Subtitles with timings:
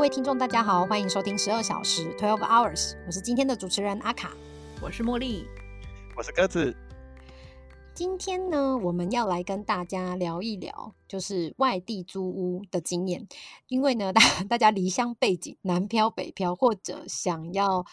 [0.00, 4.32] 各位听众，大家好，欢迎收听十二小时 （Twelve Hours），我是今天的主持人阿卡，
[4.80, 5.44] 我是茉莉，
[6.16, 6.74] 我是鸽子。
[7.92, 13.28] 今天呢，我们要来跟大家聊一聊，就是外地租屋的经验。
[13.68, 17.84] 因为呢，大 大家离乡背景，南漂北漂，或者想要。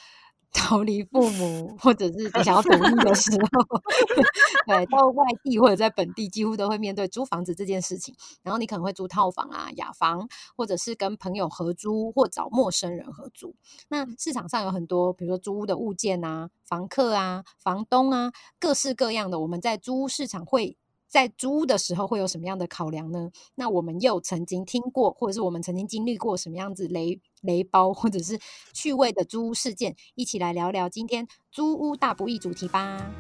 [0.58, 3.82] 逃离父母，或者是你想要独立的时候，
[4.68, 8.16] 对，到外地或者在本地，几乎都会面对租房子这件事情。
[8.44, 13.56] 然后你可能会租套房啊、雅房，或者是跟朋友合租，或找陌生人合租。
[13.88, 19.40] 那市场上有很多，比如说租屋的物件啊、房客啊、房东啊，各式各样的。
[19.40, 20.76] 我们在租屋市场会。
[21.08, 23.32] 在租屋的时候会有什么样的考量呢？
[23.56, 28.40] 那我们又曾经听过，或者是我们曾经经历过什么样子雷雷包，或者是
[28.74, 29.96] 趣味的租屋事件？
[30.16, 33.12] 一起来聊聊今天租屋大不易主题吧。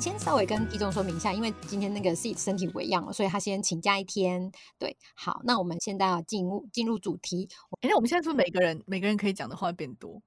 [0.00, 4.50] 先稍微跟一中说明一下，因为今天那个 C 身体不一样了，所以他先请假一天。
[4.78, 7.48] 对，好，那我们现在要进入进入主题。
[7.80, 10.22] 哎，那我们现在是不是每个人每个人可以讲的话变多？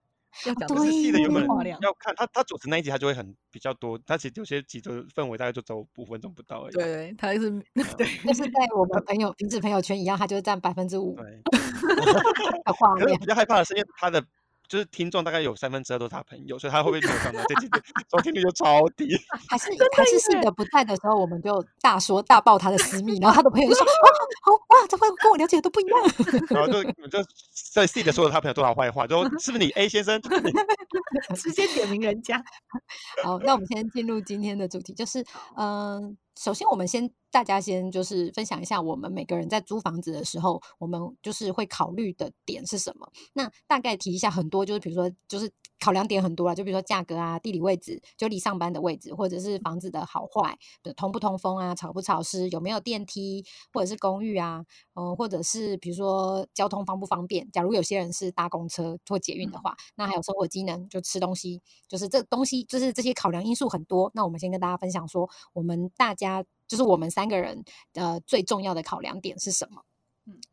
[0.45, 1.77] 要讲的是 C 的有没有？
[1.81, 3.99] 要看他他主持那一集，他就会很比较多。
[4.05, 6.73] 他其实有些集的氛围大概就走五分钟不到而已。
[6.73, 7.49] 对，他是
[7.97, 11.15] 对，就是在我们朋友 平时朋友圈一样，他就占百分之五。
[11.15, 11.41] 对，
[12.77, 14.23] 画面比较害怕的是，因为他的。
[14.71, 19.05] 就是听众大概有三分之二都是他朋友，所以他会不会没有上到这几点 收听率就超低？
[19.49, 23.85] 还是 还是信的不在的时候，我们就大说大爆他的私密，然后他的朋友就说
[24.43, 25.99] ：“好哇，这会跟我了解的都不一样。”
[26.49, 27.19] 然后就就
[27.73, 30.21] 在信的说了他朋友多少坏话，就说：“是不是你 A 先生？”
[31.35, 32.41] 直接点名人家。
[33.23, 35.25] 好，那我们先进入今天的主题，就是
[35.57, 36.15] 嗯。
[36.39, 43.11] 首先，我们先大家先就是分享一下，我们每个人在租房子的时候，我们就是会考虑的点是什么。
[43.33, 45.51] 那大概提一下，很多就是比如说，就是
[45.81, 50.57] 考量点很多了，就比如说价格啊、地理位置，就离上班的位置，或者是房子的好坏
[50.95, 54.63] 通不通风啊、潮不潮湿、有没有电梯，或者是公寓啊，
[54.93, 57.51] 嗯，或者是比如说交通方不方便。
[57.51, 64.09] 假如有些人是搭公车或捷运的话，那还有生活机能，就吃东西，就是这东西，就是这些考量因素很多。
[64.13, 66.15] 那我们先跟大家分享说，我们大。
[66.21, 67.63] 家就是我们三个人
[67.95, 69.81] 呃最重要的考量点是什么？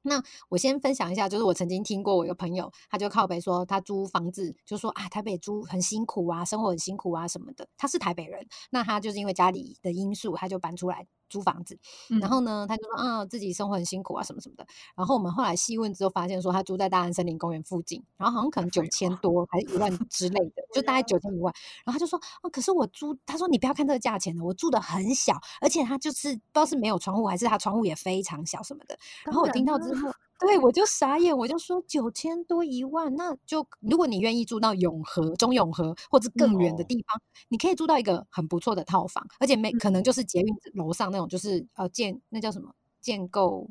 [0.03, 7.69] 那我先分享一下，就是我曾经听过我一个朋友，他就靠北说他租房子，就说啊台北租很辛苦啊，生活很辛苦啊什么的。
[7.77, 11.07] 他是台北人，那他就是因为家里的因素，他就搬出来。
[11.29, 11.79] 租房子，
[12.21, 14.67] 然后呢，他就说啊，自己生活很辛苦啊，什么什么的。
[14.97, 21.53] 然后我们后来细问之后，发现说他住在大安森林公园附近，然后好像可能九千 多还是一万之类的，就大概九千一万。
[21.85, 28.99] 然后他就说啊，可是我租，他说你不要看这个价钱的，我住的很小，而且他就是不知道是没有窗户，还是他窗户也非常小什么的。
[29.25, 30.13] 然后我听到之后。
[30.39, 43.69] 对，我就傻眼，我就说九千多一万，那就如果你愿意住到永和、中永和或者更远的地方，你可以住到一个很不错的套房，而且没可能就是捷运楼上那种，就是呃建那叫什么建构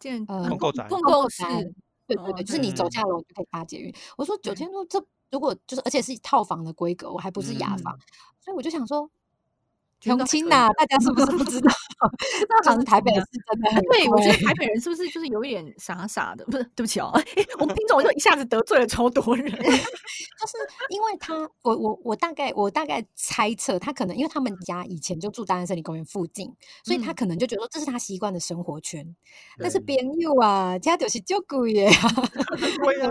[0.00, 1.44] 建呃共构宅，共构室，
[2.06, 3.94] 对对对，就是你走下楼就可以搭捷运。
[4.16, 7.96] 我说九千多，这如果就是而且是套房的规格，我还不是雅房，
[8.40, 9.08] 所以我就想说。
[10.00, 11.70] 重庆呐，大家是不是不知道？
[12.48, 16.44] 那好像台北 是真的对，我觉得台北人是不是就是有一点傻傻的？
[16.46, 17.10] 不是，对不起哦，
[17.58, 19.44] 我们听众就一下子得罪了超多人。
[19.50, 20.56] 就是
[20.90, 26.54] 因为他，我我我大概我大概猜测，他可能因为他们家以前就住大安森林公园附近，
[26.84, 29.04] 所以他可能就觉得这是他习惯的生活圈。
[29.58, 31.90] 但是边友啊，家就是就贵耶。
[32.84, 33.08] 对啊，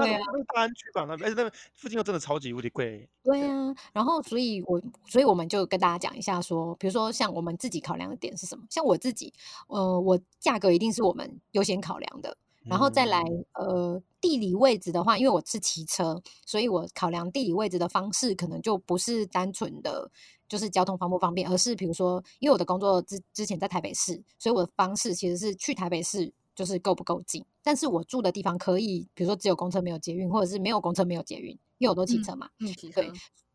[0.54, 3.10] 大安区吧那边，而且那附近又真的超级无敌贵。
[3.24, 6.77] 对啊，然后所以我所以我们就跟大家讲一下说。
[6.78, 8.64] 比如说，像我们自己考量的点是什么？
[8.70, 9.34] 像我自己，
[9.68, 13.24] 呃，我价格一定是我们优先考量的，然后再来，
[13.54, 20.10] 呃，地理位置的话，因为我是骑车，所以我考量地理位置的方式可能就不是单纯的
[20.48, 33.12] 就是交通方不方便，而是比如说，因为我的工作之之前在台北市，所以我的方式其实是去台北市就是够不够近，但是我住的地方可以，比如说只有公车没有捷运，或者是没有公车没有捷运，因为我都骑车嘛，嗯，对。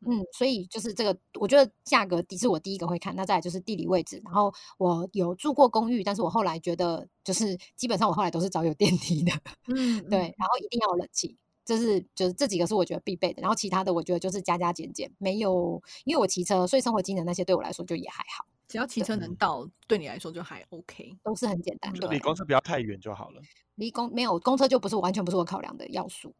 [0.07, 4.21] 嗯，所以就是这个，我觉得价格是我第一个会看，那再来就是地理位置。
[4.25, 9.33] 然后我有住过公寓，但是我后来觉得就是基本上我后来都是找有电梯的，
[9.69, 13.41] 嗯， 对，然后一定要有冷气，这是就是这几个是我觉得必备的。
[13.41, 18.45] 然后其他的我觉得就是加加减减，没有因为我骑车，所以生活机能那些对我来说就也还好。
[18.69, 21.93] 只要骑车能到，对你来说就还 OK，都是很简单。
[22.11, 23.43] 离公车不要太远就好了。
[23.75, 26.35] 离公没有公车就不是完全不是我考量的要素。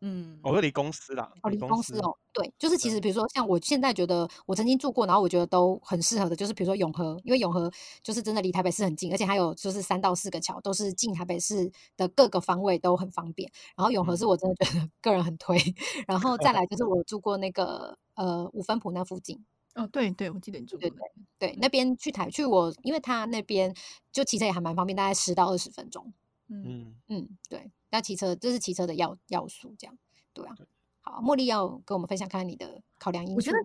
[0.00, 7.68] 嗯，我说离公司啦，哦，离公司哦，对，就是其实比如说像我现在觉得我曾经住过，然后我觉得都很适合的，就是比如说永和，因为永和
[8.00, 13.50] 就是真的离台北市很近，而且还有就是三到四个桥都是进台北市的各个方位都很方便。
[13.76, 15.58] 然后永和是我真的觉得 个人很推，
[16.06, 19.44] 然后再来就是 我住过那个呃五分埔那附近。
[19.74, 20.98] 哦，对对，我记得你住对过
[21.38, 23.74] 对对，那边去台去我，因为他那边
[24.12, 26.12] 就骑车也还蛮方便，大概十到二十分钟。
[26.48, 29.98] 嗯，嗯，嗯，对，那骑车这是骑车的要要素，这样
[30.32, 30.56] 对啊。
[31.00, 33.58] 好，茉莉要跟我们分享看看你的考量因素我觉得？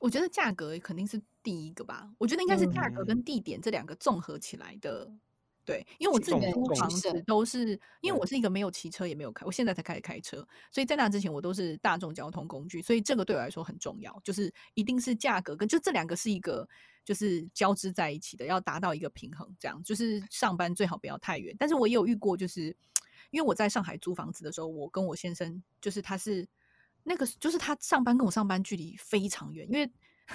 [0.00, 5.10] 我觉得价格肯定是第一个吧，我觉得应该是价格嗯跟地点这两个综合起来的。
[5.64, 16.68] 对，因为我自己租房子都是，因为我是一个没有骑车也没有开，我现在才开始开车，所以在那之前我都是大众交通工具，所以这个对我来说很重要，就是一定是价格跟就这两个是一个
[17.04, 21.54] 就是交织在一起的，要达到一个平衡，这样就是上班最好不要太远。
[21.58, 22.76] 但是我也有遇过，就是
[23.30, 26.46] 因为我在上海租房子的时候，我跟我先生就是他是
[27.02, 29.90] 那个就是他上班跟我上班距离非常远，因为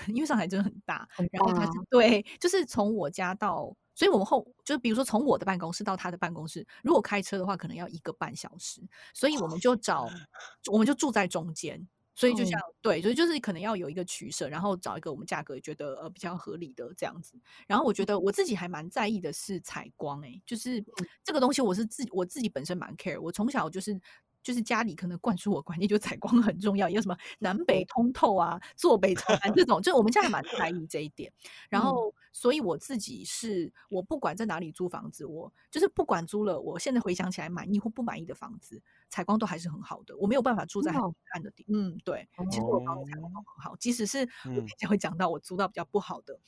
[0.07, 8.81] 因为上海真的很大，很然后他对，就是从我家到，所以我们后就是比如说从我的办公室到他的办公室，如果开车的话，可能要一个半小时，
[9.13, 10.07] 所以我们就找，
[10.71, 11.87] 我们就住在中间。
[12.15, 17.39] 所以就嗯像、对，所以就是可能要有一个取舍，然后找一个我们价格也觉得呃比较合理的这样子。
[17.65, 20.83] 然后我觉得我自己还蛮在意的是采光、欸，就是
[21.23, 23.97] 这个东西我是自己我自己本身蛮 care，我从小就是。
[24.41, 31.31] 就是家里可能灌输我观念，就采光很重要，有什么南北通透啊、坐北朝南这种，就我们家还蛮在意这一点。
[31.69, 40.15] 然嗯后，所以我自己是我不管在哪里租房子，我就是不管租了，我现在回想起来满意或不满意的房子，采光都还是很好的。
[40.17, 41.01] 我没有办法住在很
[41.33, 46.39] 暗的地，嗯，对，其实我房子采光都很好，即使是我等嗯一下会讲到我租到比较不好的，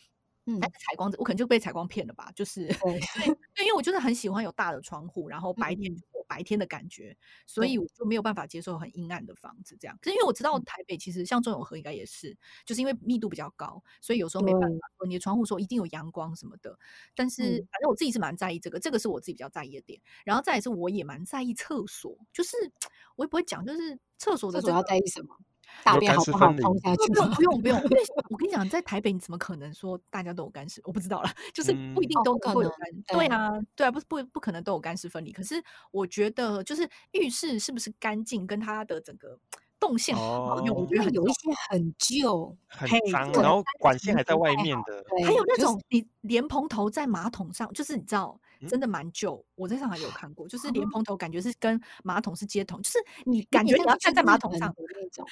[0.46, 5.96] 嗯但是采光我可能就被采光骗了吧，就是对因为我就是很喜欢有大的窗户，然后白天
[6.28, 7.16] 白天的感觉，
[7.46, 9.98] 所以我就没有办法接受很阴暗的房子这样。
[10.02, 12.36] 可是因为我知道嗯台北其实像中永和应该也是，
[12.66, 14.68] 就是因为密度比较高，所以有时候没办法
[14.98, 16.78] 说你的窗户说一定有阳光什么的。
[17.16, 20.02] 但是嗯反正我自己是蛮在意这个，这个是我自己比较在意的点。
[20.26, 22.56] 然后再来是我也蛮在意厕所，就是
[23.18, 25.38] 我也不会讲，就是厕所的厕所要在意什么？
[25.83, 27.31] 大便好不好下去不用？
[27.31, 30.81] 不用不用，因为我跟你讲，在台北你怎么可能说大家都有干湿？
[30.83, 32.77] 我不知道了，就是不一嗯定都可能能够有干。
[33.07, 35.31] 对对啊，对啊，不不不可能都有干湿分离。
[35.31, 39.38] 可是我觉得，就是浴室是不是干净，跟它的整个
[39.79, 49.44] 动线好用，我哦觉得有一些很旧，很嘿脏，然后管线还在外面的，还有那种你莲蓬头在马桶上，就是你知道，嗯真的蛮旧。
[49.56, 55.25] 我在上海有看过，就是莲啊蓬头感觉是跟马桶是接通，就是你感觉你要站在马桶上的那种。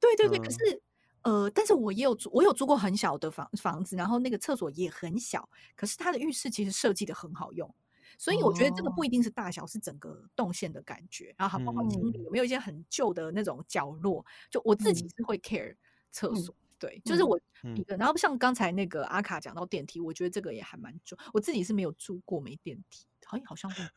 [0.00, 0.82] 对对对，可嗯是
[1.22, 7.74] 呃，但是我也有租，我有租过很小的房房子，然后那个厕所也很小，可是它的浴室其实设计的很好用，
[8.18, 15.74] 所以我觉得这个哦不一定是大小，是整个动线的感觉，然后好不好清理，嗯有没有一些很旧的那种角落，就我自己嗯是会 care
[16.10, 16.54] 厕嗯所。
[16.84, 21.18] 对，就是嗯我嗯一个，然后像刚才那个阿卡讲到电梯，我觉得这个也还蛮重。
[21.32, 23.90] 我自己是没有住过没电梯，好像好像哎、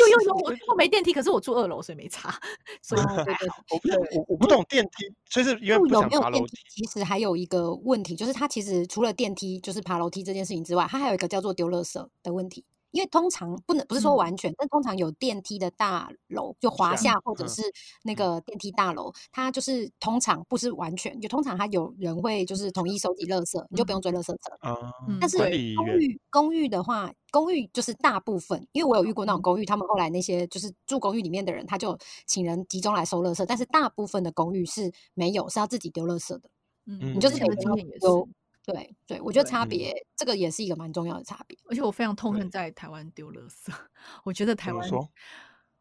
[0.00, 2.34] 有有有，我住过没电梯，可是我住二楼，所以没差。
[2.80, 12.64] 所以我不我我不懂电梯，就是因为有不想没有电梯爬楼梯，，其实还有一个问题，就是它其实除了电梯，就是爬楼梯这件事情之外，它还有一个叫做丢垃圾的问题。
[12.94, 17.62] 因为通常不能不是说嗯完全，但通常有电梯的大楼，就华夏或者嗯是
[18.04, 24.38] 那嗯个电梯大楼，它就是通常不是完全，就通常它有人会就是统一收集垃圾，你就不用追垃圾车。
[25.20, 25.38] 但是
[25.74, 31.98] 公寓公寓的话，公寓就是大部分，因为我有遇过那种嗯公寓，他们后来那些就是住公寓里面的人，他就
[32.28, 36.48] 请人集中来收垃圾，但是大部分的公寓是没有，是要自己丢垃圾的。
[36.86, 38.00] 嗯，你就是之前得丢的经验也是。
[38.00, 38.28] 丢
[38.64, 41.58] 对对，我觉得差嗯别、这个也是一个蛮重要的差别。
[41.68, 43.72] 而且我非常痛恨在台湾丢垃圾，
[44.24, 44.90] 我觉得台湾？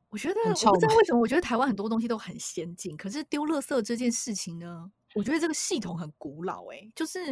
[0.09, 6.91] 我觉得我不知道为什么，我觉得台湾很多东西都很先进，可是丢垃圾这件事情呢，我觉得这个系统很古老、欸。
[6.93, 7.25] 就是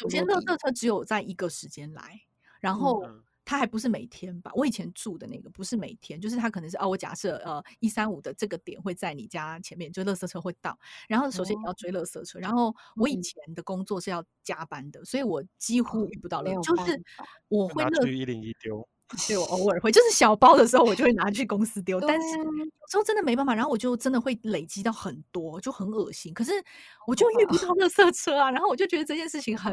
[0.00, 2.22] 首先，垃圾车只有在一个时间来，
[2.58, 4.52] 然后嗯它还不是每天吧？
[4.54, 10.78] 我以前住的那个不是每天，就是它可能是哦，我假设呃一三五的这个点会在你家前面，就垃圾车会到，
[11.08, 13.20] 然后首先你要追垃圾车，然后我以嗯。
[13.20, 17.02] 前的工作是要加班的，所以我几乎遇不到垃圾，没有办就是
[17.48, 18.86] 我会垃拿去一零一丢，
[19.26, 26.32] 对我偶尔会，就是小包的时候我就会拿去公司丢， 但是有时候真的没办法，然后我就真的会累积到很多，就很恶心。
[26.32, 26.52] 可是
[27.06, 29.72] 我就遇不到 垃圾车啊，然后我就觉得这件事情很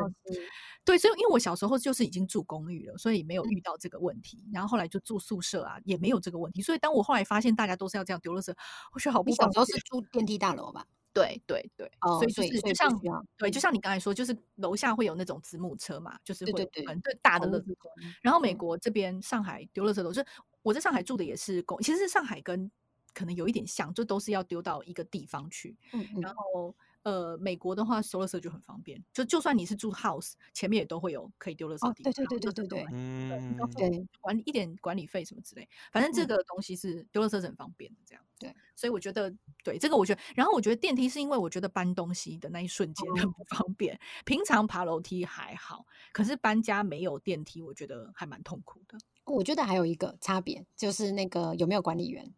[0.85, 4.47] 对，所以因为我小时候就是已经住公寓了，所以没有嗯遇到这个问题。
[4.53, 6.61] 然后后来就住宿舍啊，也没有这个问题。
[6.61, 8.53] 所以当我后来发现大家都是要这样丢垃圾，
[8.93, 9.77] 我觉得好不方你小时候是。
[9.87, 10.85] 住电梯大楼吧？
[11.17, 13.01] 对对对，哦所以就是就像
[13.37, 17.91] 对，就像你刚才说，就是楼下会有那种子母车嘛，就是会有对对大的公垃圾寓桶。
[18.21, 20.25] 然后美嗯国这边上海丢垃圾都是
[20.61, 22.69] 我在上海住的也是公，其实上海跟
[23.13, 25.75] 可能有一点像，就都是要丢到一个地方去。
[25.93, 32.13] 嗯嗯然后呃，美国的话收垃圾就很方便，就就算你是住 house，前面也都会有可以丢垃圾的哦地方。
[32.13, 38.21] 对对对对对对嗯对管理一点管理费什么之类，反正这嗯个东西是丢垃圾是很方便的，这样。
[38.39, 48.97] 对，所以我觉得对这个，我觉得，然后我觉得电梯是因为我觉得搬东西的那一瞬间 很哦不方便，平常爬楼梯还好，可是搬家没有电梯，我觉得还蛮痛苦的。
[49.25, 52.33] 我觉得还有一个差别就是那个有没有管理员。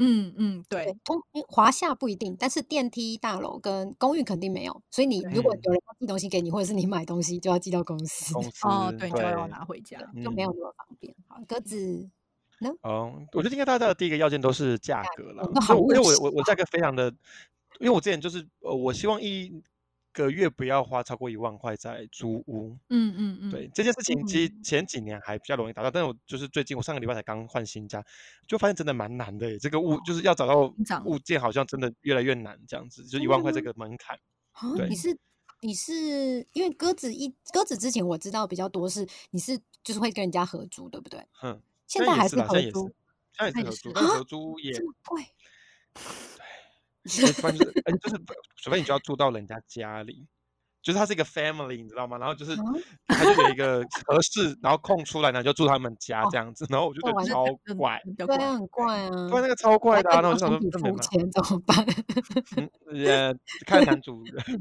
[0.00, 9.98] 嗯嗯，对对，通华夏不一定，但是电梯大楼跟公寓肯定没有，所以你如果有人要寄东西给你，或者是你买东西就要寄到公司，公司哦，对，你就要拿回家。
[10.22, 11.12] 就没有嗯那么方便。
[11.26, 12.08] 好，鸽子
[12.82, 15.50] 哦，我觉得应该大家的第一个要件都是价价格了。
[15.54, 17.08] 那好因为我我我价格非常的，
[17.80, 19.62] 因为我之前就是呃，我希望一
[20.12, 22.76] 个月不要花超过一万块在租屋。
[22.88, 28.04] 嗯嗯嗯，对这件事情，其实嗯前几年还比较容易达到，但是我就是最近我上个礼拜才刚换新家，
[28.48, 29.58] 就发现真的蛮难的耶。
[29.58, 30.74] 这个物就是要找到
[31.04, 34.18] 物件，好像真的越来越难，这样子就一万块这个门槛。
[34.52, 35.16] 啊，对你是
[35.60, 41.24] 你是因为鸽子一鸽子之前我知道比较多是你是就是会跟人家合租，对不对？
[41.32, 42.88] 哼，现在还是啦，现合在也是，租，
[43.32, 45.24] 现在也是合租，但合租也这么贵？
[47.04, 48.20] 对， 不然就是，嗯，就是
[48.56, 50.26] 除非你就要住到人家家里，
[50.82, 52.18] 就是它是一个 family，你知道吗？
[52.18, 52.62] 然后就是啊
[53.06, 58.36] 它就有一个合适，然后空出来，然后就住他们家哦这样子，然后我就觉得超怪，比较怪。
[58.36, 59.10] 对啊，很怪啊。
[59.30, 61.86] 对，那个超怪的啊，还那我就想说没钱怎么办？
[62.56, 63.34] 嗯， 也
[63.66, 64.44] 看男主人，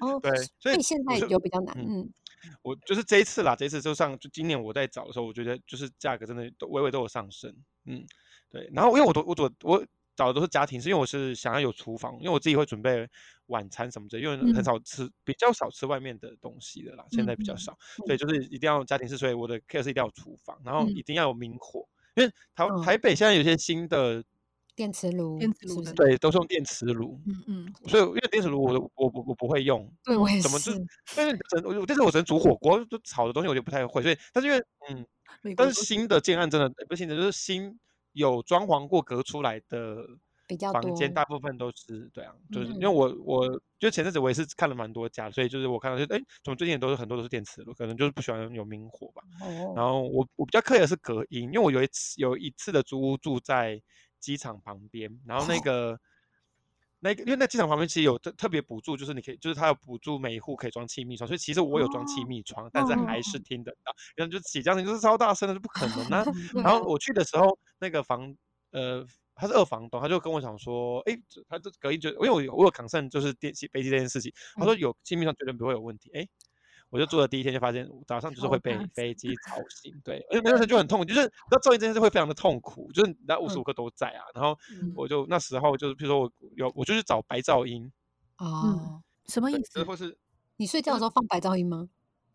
[0.00, 2.12] 哦，对，所以现在就有比较难，嗯。
[2.44, 7.54] 嗯，我就是这一次啦，这一次就上就今年我在找的时候，我觉得就是价格真的都微微都有上升，
[7.86, 8.04] 嗯，
[8.50, 8.70] 对。
[8.74, 9.86] 然后因为我都我我我
[10.16, 13.08] 找的都是家庭，是因为我是想要有厨房，因为我自己会准备
[13.46, 14.64] 晚餐什么的，因为很嗯。
[14.64, 20.94] 少吃，比较少吃外面的东西的啦，现在比较嗯少，所以就是一定要家庭式，所以我的 care 是一定要有厨房，然后嗯。
[20.94, 22.80] 一定要有明火，因为台嗯。
[22.80, 24.22] 台北现在有些新的
[24.76, 25.82] 电磁炉，电磁炉？
[25.94, 30.86] 对都是用电磁炉，嗯嗯，所以因为电磁炉我都我我我不会用，对，我也怎么就是是。
[31.14, 35.06] 但是只能我但是我只能煮火锅，就炒的东西我就不太会，所以但是因为嗯。
[35.56, 37.78] 但是新的建案真的呃不是新的，就是新
[38.12, 39.96] 有装潢过隔出来的
[40.46, 49.22] 比较房间，大部分都是对啊，就是因为嗯我我就前阵子我也是看了蛮多家，所以就是我看到就哎，怎么最近也都是很多都是电磁炉，可能就是不喜欢有明火吧。
[49.40, 53.80] 哦然哦，后我我比较刻意的是隔音，因为我有一次有一次的租屋住在
[54.24, 56.00] 机场旁边，然后那哦个。
[57.00, 63.92] 那个，因为那机场旁边其实有特特别补助，就是你可以，就是它有补助每一户可以装气密窗，所以其实我有装气哦密窗，但是嗯还是听得到。
[64.16, 66.24] 然后就起这样子就是超大声的，就不可能啊。
[66.52, 68.34] 对啊然后我去的时候，那个房
[68.70, 76.26] 呃他是二房东，他就跟我讲说，哎，这他这隔音就因为我有我有 concern 就是电机飞机这件事情，他说有气密窗绝对不会有问题，哎。
[76.94, 84.22] 我就住了第一天就发现早上就是会被飞机吵 醒，对，而且那时候就很痛苦，就是那噪音这件事会非常的痛苦，就是那无时嗯无刻都在啊。
[84.32, 87.90] 然后嗯我就那时候就是，比如说我有我就去找白噪音，
[88.38, 89.82] 哦，什么意思？
[89.82, 90.16] 或是
[90.56, 91.88] 你睡觉的时候放白噪音吗？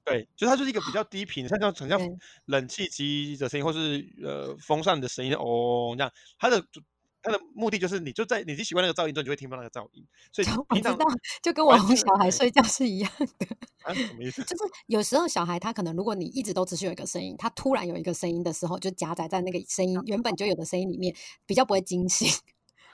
[0.03, 2.09] 对，就它就是一个比较低频，像这样很像对
[2.45, 6.81] 冷气机的声音，或是呃风扇的声音哦这样，它的主
[7.21, 11.05] 它的目的就是你就在你已经习惯那个噪音之后，你就会听不到那个噪音，所以就我平常知道，
[11.41, 13.47] 就跟我哄小孩睡觉是一样的。
[13.83, 14.41] 啊什么意思？
[14.43, 21.13] 就是有时候小孩他可能，如果你一直都只是有一个声音，他突然有一个声音的时候，就夹杂在那个声音原本就有的声音里面，
[21.45, 22.27] 比较不会惊醒。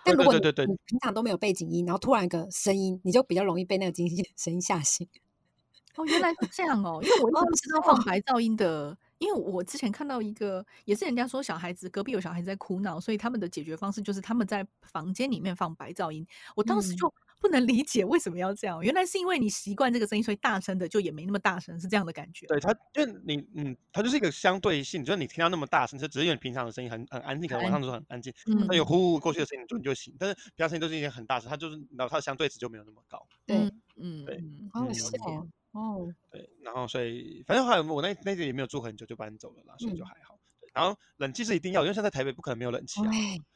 [0.04, 5.08] 但如果你对对对对你平常都没有背景音，然后突然一个声音，你就比较容易被那个惊醒的声音吓醒。
[5.96, 16.26] 哦，原来是这样哦，因为我一直哦不知道放白噪音的，因为我之前看到一个，也是人家说小孩子隔壁有小孩子在哭闹，所以他们的解决方式就是他们在房间里面放白噪音。
[16.56, 22.48] 我当时嗯就不能理解为什么要这样，原来是因为你习惯这个声音，所以大声的就也没那么大声，是这样的感觉。
[22.48, 33.26] 对它，因为你嗯，它就是一个相对性，就是你听到那么大声，就只是因为你平常的声音很很安静，可能晚上的时候很安静，嗯那有呼呼过去的声音你就你就醒，但是平常声音都是一些很大声，它就是然后它的相对值就没有那么高。
[33.48, 40.40] 对，嗯嗯对嗯，哦嗯是哦，哦，对，然后所以反正后来我那那里也没有住很久就搬走了啦，所以就嗯还好。
[40.60, 43.12] 对然后冷气是一定要，因为现在台北不可能没有冷气啊。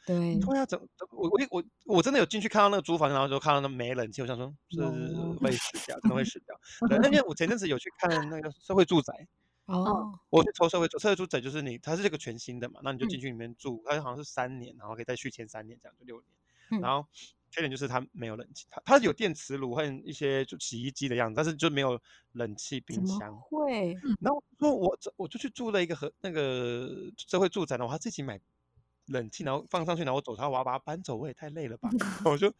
[0.05, 6.59] 对对，对啊，怎怎我我我我真的有进去看到那个租房，然后就看到那没冷气，我想说是哦会死掉，真的会死掉。
[6.87, 9.27] 对，那因为我前阵子有去看那个社会住宅，
[9.65, 16.25] 哦，我去抽社会住社会住宅，就是你它是这个全新的嘛，那你就嗯进去里面住，它好像是三年，然后可以再续签三年，这样就六年。
[16.71, 17.05] 嗯然后
[17.51, 21.99] 缺点就是它没有冷气，它它有电磁炉和一些就洗衣机的样子，但是就没有
[22.33, 23.35] 冷气、冰箱。
[23.39, 23.95] 会？
[24.21, 28.39] 然后说我这我就去住了一个和那个社会住宅，然后我还自己买
[29.07, 31.89] 冷气，然后放上去，然后我走它，我要把它搬走，我也太累了吧？
[32.25, 32.53] 我就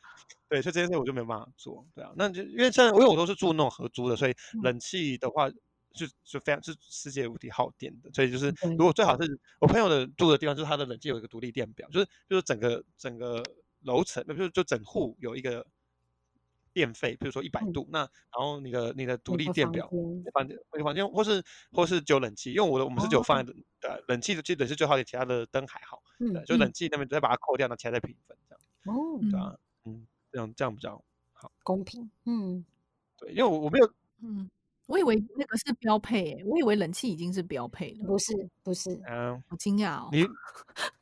[0.50, 5.50] 对，所以这件事我就没有办法做，对啊，那就因为现在因为我都是住那种合租的，所以嗯冷气的话
[5.94, 13.44] 就就非常是世界无敌耗电的，所以就是如果最好是我朋友的住的地方，就是他的冷气有一个独立电表，就是就是整个整个
[13.82, 15.66] 楼层，那就就整户有一个
[16.74, 17.74] 电费，比如说一百嗯。
[17.74, 18.10] 度，那然
[18.40, 19.88] 后你的你的独立电表。
[19.90, 26.02] 间房间房间，或是或是只有冷气，因为我的我们是只有放在冷呃冷气的，其实冷气最好一点，其他的灯还好。
[26.20, 26.60] 嗯对，就嗯。
[26.60, 29.56] 冷气那边再把它扣掉，那其他再平分这样，哦，嗯对啊，
[29.86, 32.66] 嗯，这样这样比较好，公平，嗯，
[33.18, 34.50] 对，因为我我没有嗯，
[34.90, 40.10] 我以为那个是标配、欸，我以为冷气已经是标配了，不是不是，嗯，好惊讶哦。
[40.12, 40.26] 你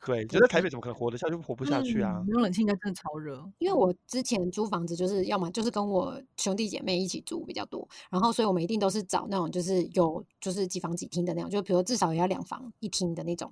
[0.04, 1.34] 对，就在台北怎么可能活得下去？
[1.36, 2.26] 活不下去啊嗯！
[2.26, 3.42] 没有冷气应该真的超热。
[3.58, 13.50] 因为我之前租房子就是要么就是跟我兄弟姐妹一起住比较多，然后所以我们一定都是找那种就是有就是几房几厅的那种，就比如至少也要两房一厅的那种。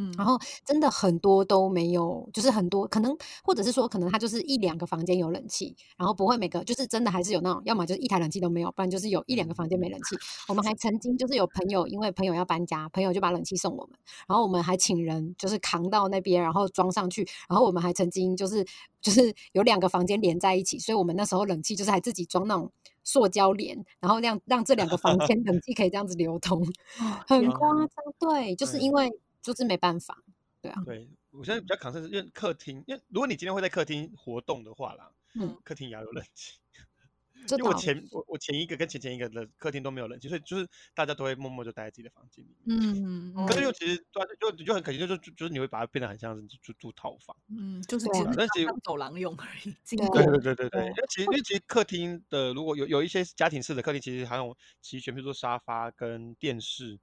[0.00, 10.16] 嗯，然后真的很多都没有，就是很多可能或者是说可能它就是一两个房间有冷气，然后不会每个就是真的还是有那种，要么就是一台冷气都没有，不然就是有一两个房间没冷气。
[10.46, 18.64] 我们还曾经就是有朋友，因为朋友要搬家，朋友就把冷气送我们，然后我们还请人就是扛到那边，然后装上去，然后我们还曾经就是
[19.00, 22.70] 就是有两个房间连在一起，所以我们那时候冷气就是还自己装那种
[23.02, 26.62] 塑胶帘，然后让让这两个房间冷气可以这样子流通，
[27.00, 27.88] 哦很夸张。
[28.20, 29.10] 对，就是因为
[29.48, 30.22] 就是没办法，
[30.60, 36.58] 对啊，对我现在比较扛是因为客厅，因为如果你今天会在客厅活动的话啦，嗯，客厅也要有冷气。
[37.50, 42.78] 因为我前我我前一个跟前前一个的客厅都没有冷气，所以就是大家都会默默就待在自己的房间里面。
[42.78, 47.34] 嗯嗯可是又其实就就就很可惜，就是就就是你会把它变得很像是住住套房。
[47.48, 49.74] 嗯，就是只是但其实当走廊用而已。
[49.84, 56.98] 经对过对对对对对，对因为其实因为其实客厅的如果有有一些家庭式的客厅，其实还有齐全，比如说沙发跟电视，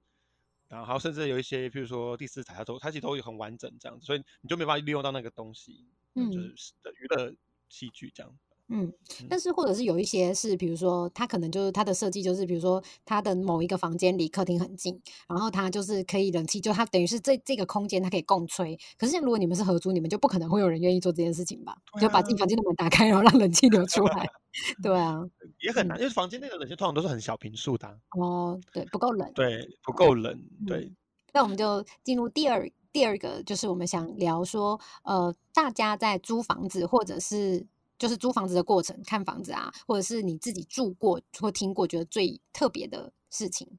[0.68, 7.34] 然后甚至有一些，譬如说第四台，它都它其实都有很完整这样子，所以你就没办法利用到那个东西，嗯，就嗯是的娱乐
[7.68, 8.38] 戏剧这样。
[8.68, 8.84] 嗯，
[9.20, 18.76] 嗯但是或者是有一些是，比如说它可能就是它的设计就是，比如说它的某一个房间离客厅很近，然后它就是可以冷气，就它等于是这这个空间它可以共吹。
[18.98, 21.76] 可是像如果你们是合租，你们就不可能会有人愿意做这件事情吧？
[21.94, 24.26] 对就把自己啊房间的门打开，然后让冷气流出来。
[24.82, 25.22] 对啊，
[25.60, 29.30] 也很难，因为房间内的冷气通常都是很小平数的啊、哦，对，不够冷。
[29.34, 30.34] 对，不够冷，
[30.66, 30.90] 对，
[31.34, 37.66] 那我们就进入第二第二个，就是我们想聊说，呃，大家在租房子或者是
[37.98, 43.78] 就是租房子的过程，看房子啊，或者是你自己住过或听过觉得最特别的事情。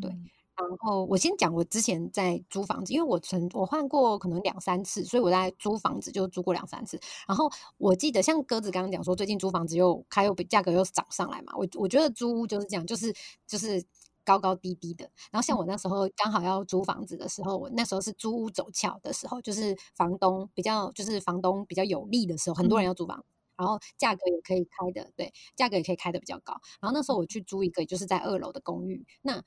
[0.00, 7.00] 对嗯然后我先讲我之前在租房子，因为我曾我换过可能两三次，所以我在租房子就租过两三次。
[7.26, 13.12] 然后我记得像鸽子刚刚讲说，最近租房子又开又价格又涨上来嘛，我我觉得租屋就是这样，就是
[13.46, 13.82] 就是
[14.24, 15.10] 高高低低的。
[15.32, 23.24] 然后像我那时候刚好要租房子的时候，我那时候是租屋走俏的时候，就是房东比较就是房东比较有利的时候，很多人要租房。
[23.56, 26.52] 然后价格也可以开的，对，价格也可以开的比较高。
[26.80, 29.42] 然后那时候我去租一个，就是在二楼的公寓，那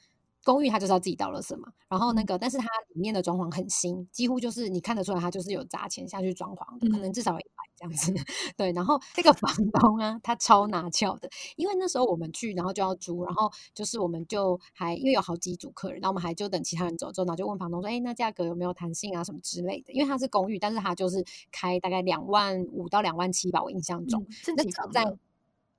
[0.45, 8.13] 公寓它就是要自己倒垃圾嘛，然后那个，但是它里面的装潢很新，几乎就是你看得出来，它就是有砸钱下去装潢的，可能至少有一百这样子。
[8.55, 19.91] 对，然后这个房东啊，他超拿翘的，因为那时候我们去，然后就要租，然后就是我们就还因为有好几组客人，然后我们还就等其他人走之后，然后就问房东说，哎，那价格有没有弹性啊什么之类的？
[19.93, 24.21] 因为它是公寓，但是它就是开大概两万五到两万七吧，我印象中。
[24.21, 25.17] 嗯是那只有在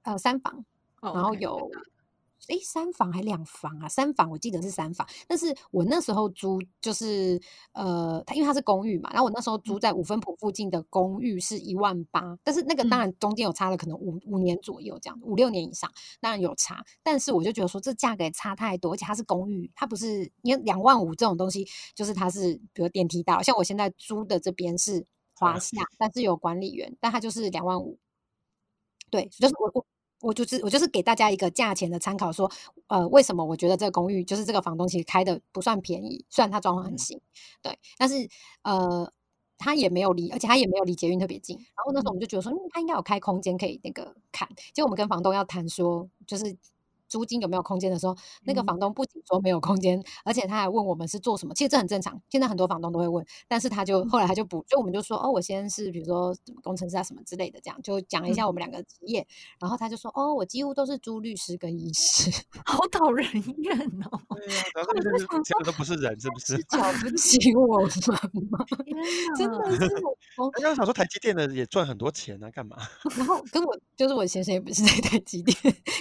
[0.02, 0.64] 呃三房，
[1.00, 1.70] 哦然后有
[2.48, 3.88] 诶三房还两房啊？
[3.88, 7.40] 三房我记得是三房，但是我那时候租就是
[7.72, 25.04] 呃，它因为它是公寓嘛，然后我那时候租在五分埔附近的公寓是一万八，但是那个当嗯然中间有差了，可能五五年左右这样，五六年以上，当然有差，但是我就觉得说这价格也差太多，而且它是公寓，它不是因为两万五这种东西，就是它是比如电梯大，像我现在租的这边是
[25.34, 27.98] 华啊夏，但是有管理员，但它就是两万五。
[29.10, 29.86] 对，就是我我
[30.20, 32.50] 我就是我就是给大家一个价钱的参考，说
[32.88, 37.20] 呃为什么我觉得这个公寓就是这个房东其实开的不算便宜，虽然他装潢很嗯新，
[37.62, 38.28] 对，但是
[38.62, 39.12] 呃
[39.58, 41.56] 他也没有离，而且他也没有离捷运特别近。
[41.56, 44.48] 然后那时候我们就觉得说，嗯，他应该有开空间可以那个看。
[44.74, 46.56] 结果我们跟房东要谈说，就是
[47.08, 51.54] 租金有没有空间的时候，那个嗯房东不仅说没有空间，而且他还问我们是做什么。
[51.54, 59.26] 其实这很正常，现在很多房东都会问，但是他就后来他就补，就我们就说，哦，我先是比如说什么工程师啊什么之类的，这样就讲一下我们两个职业。
[59.60, 62.30] 然后他就说，哦，我几乎都是租律师跟医师。
[62.66, 63.24] 好讨人
[63.62, 64.20] 厌哦！
[64.36, 64.92] 对呀、然后
[65.44, 66.62] 这都不是人，是不是是？
[66.68, 67.88] 瞧不起我们
[68.50, 68.58] 吗？
[69.36, 70.04] 天真的是
[70.36, 72.76] 我，人家想说台积电的也赚很多钱啊，干嘛？
[73.16, 75.56] 然后跟我就是我先生也不是在台积电，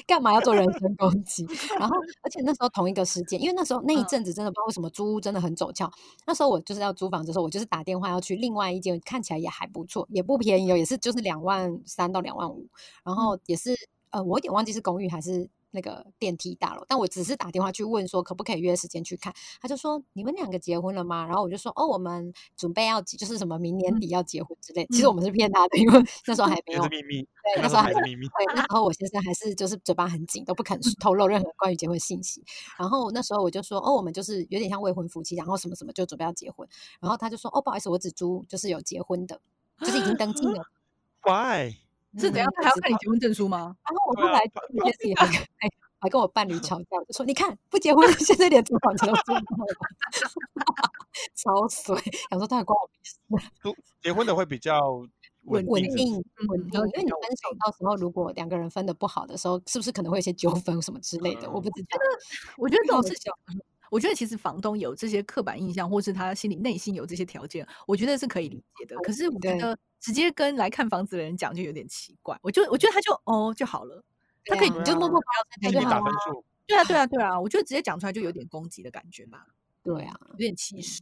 [0.07, 0.65] 干嘛要做人
[0.95, 1.45] 身攻击？
[1.79, 5.91] 然后而且那时候同一个时间，因为那时候那一嗯阵子真的不知道为什么租屋真的很走俏。
[6.25, 12.67] 那时候我就是要租房子的时候，我就是打电话要去另外一间，看起来也还不错，也不便宜哦，也是就是两万三到两万五，
[13.03, 13.75] 然后也是
[14.11, 15.49] 呃我有点忘记是公寓还是。
[15.75, 21.25] 那个电梯大楼，但我只是打电话去问说可不可以约时间去看，他就说你们两个结婚了吗？
[21.25, 24.87] 然后我就说哦，我们准备要就是什么明年底要结婚之类。
[24.87, 28.25] 其实我们是骗他的，因为那时候还没有秘密，对，那时候还是秘密。
[28.27, 32.41] 对，那时候我先生还是就是嘴巴很紧，都不肯透露任何关于结婚信息。
[32.79, 36.67] 然后那时候我就说哦，我们就是有点像未婚夫妻，然后什么什么就准备要结婚。
[37.01, 39.39] 然后他就说哦，不好意思，我只租就是有结婚的，
[39.81, 40.63] 就是已经登记了。
[41.25, 41.84] Why？
[42.17, 42.51] 是怎样？
[42.55, 43.75] 他还要看你结婚证书吗？
[43.89, 45.25] 然后我后来这件事也还
[45.99, 49.75] 还跟我伴侣 吵架，就说你看不结婚，现在连租房子都租不到了，
[51.35, 51.95] 超水。
[52.29, 53.17] 想说他还关我屁事。
[53.61, 54.79] 租结婚的会比较
[55.45, 61.49] 稳稳定，定稳定，因为你分手到时候，如果两个人分的不好的时候，是不是可能会有一些纠纷什么之类的？
[61.49, 61.97] 我不知道。
[62.57, 63.31] 我觉得这种事情，
[63.95, 68.95] 我觉得其实房东有这些刻板印象，或是他心里内心有这些条件，我觉得是可以理解的。
[68.97, 69.77] 可是我觉得。
[70.01, 74.03] 直接跟来看房子的人讲就有点奇怪，我就我觉得他就哦就好了，
[74.45, 76.43] 他可以你就默默不要参加就好了。
[76.67, 79.47] 对啊对啊对啊， 我觉得直接讲出来就有点攻击的感觉吧。
[79.81, 81.01] 对啊，有点歧视。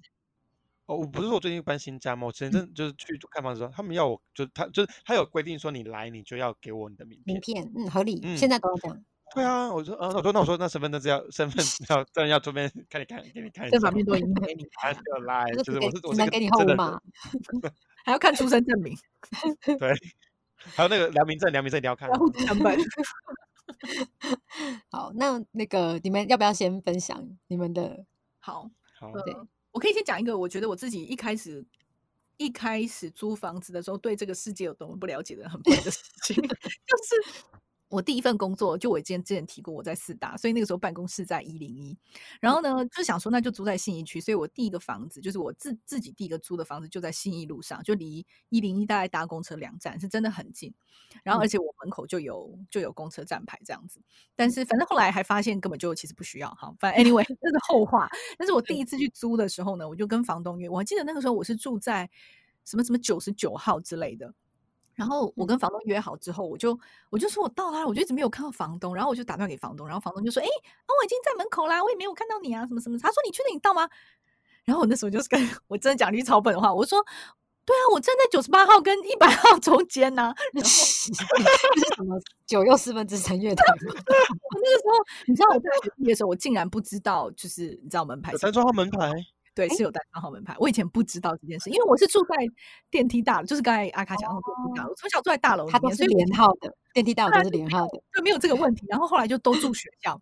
[0.85, 2.27] 哦，我不是说我最近搬新家吗？
[2.27, 7.33] 我前阵就是去看房子时候，他们要我就他就是他有规定说你来你就要给我你的名片。
[7.33, 8.21] 名片，嗯，合理。
[8.37, 9.03] 现在都要这样。
[9.35, 17.01] 对啊，我说，呃，我说那我说那身份证是要身份要证要这边看你看给你看，这方面都已经给你，还要来，就是我是我能给你号码。
[18.05, 18.95] 还要看出生证明，
[19.79, 19.91] 对，
[20.57, 22.09] 还有那个良民证，良民证一定要看。
[24.91, 28.05] 好，那那个你们要不要先分享你们的？
[28.39, 28.69] 好，
[28.99, 29.35] 好，对，
[29.71, 31.65] 我可以先讲一个，我觉得我自己一开始
[32.37, 36.53] 一开始租房子的时候，对这个世界有多么不了解的很笨的事情， 就是。
[37.93, 41.95] 我第一份工作就我之前之前提过我在四大，所以那个时候办公室在一零一，
[42.41, 50.73] 然后呢就想说那就租在信义区，所以我第一个房子就是我自自己第一个租的房子就在信义路上，就离一零一大概搭公车两站，是真的很近。
[51.21, 54.01] 然后而且我门口就有就有公车站牌这样子，
[54.35, 58.09] 但是反正后来还发现根本就其实不需要哈，反正 anyway 这是后话。
[58.39, 62.09] 但是我第一次去租的时候呢，我就跟房东约，我还记得那个时候我是住在
[62.65, 64.33] 什么什么九十九号之类的。
[64.95, 66.77] 然后我跟房东约好之后，我就
[67.09, 68.93] 我就说我到了，我就一直没有看到房东。
[68.93, 73.89] 然后我就打电话给房东，然后房东就说：“哎，我已经在门口啦，我也没有看到你啊，什么什么。”他说：“你确定你到吗？”
[74.65, 77.03] 然后我那时候就是跟我真的讲绿草本的话，我说
[77.65, 81.11] ：“对啊，我站在九十八号跟一百号中间呢。”然后 是
[81.95, 83.93] 什么九又四分之三月台吗？
[83.93, 89.11] 我那个时候，你知道我在学毕业的时候，我竟然不知道，就是你知道门牌三十号门牌。
[89.55, 90.55] 对，是有带三号门牌。
[90.57, 92.35] 我以前不知道这件事，因为我是住在
[92.89, 94.95] 电梯大楼，就是刚才阿卡讲的电梯大楼。
[94.95, 98.85] 从小住在大楼里面，是连号的电梯大楼都是连号的，就没有这个问题。
[98.89, 100.19] 然后后来就都住学校，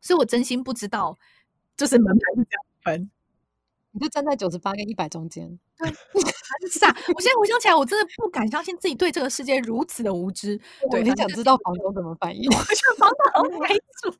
[0.00, 1.18] 所以我真心不知道，
[1.76, 3.10] 就是门牌是这样分。
[3.90, 5.88] 你就站在九十八跟一百中间，对，
[6.70, 6.94] 是啊。
[7.14, 10.56] 我现在回想起来，我真的不敢相信自己对这个世界如此的无知。
[10.88, 12.48] 对，很想知道房东怎么反应。
[12.48, 13.68] 我觉得房东很没
[14.00, 14.10] 主，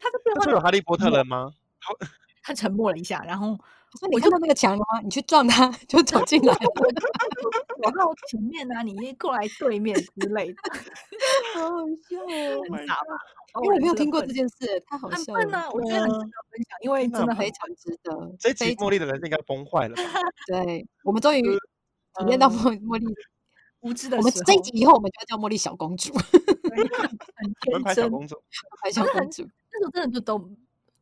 [0.00, 0.42] 他就变。
[0.42, 1.50] 是有哈利波特人吗？
[2.42, 3.58] 他沉默了一下，然后。
[3.98, 5.00] 说你看到那个墙了吗？
[5.02, 6.52] 你去撞它， 就走进来。
[7.82, 10.58] 我到前面啊，你过来对面之类的，
[11.54, 12.62] 好好笑哦！
[12.70, 13.16] 很傻吧？
[13.62, 15.70] 因为我没有听过这件事，太好笑了。
[15.72, 18.36] 我觉得很值得分享，因为真的非常值得。
[18.38, 19.94] 这集茉莉的人应该崩坏了。
[20.46, 23.06] 对，我们终于体验到茉茉莉
[23.80, 24.16] 无知的。
[24.18, 26.12] 我们这一集以后，我们就要叫茉莉小公主。
[27.72, 28.42] 门牌小公主，门
[28.82, 30.50] 牌小公主，那时候真的就都。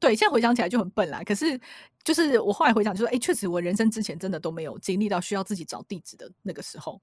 [0.04, 1.22] 对，现在回想起来就很笨啦。
[1.24, 1.58] 可是，
[2.02, 7.00] 就是我后来回想，就说，哎，确实我人生之前真的都没有经历到需要自己找地址的那个时候。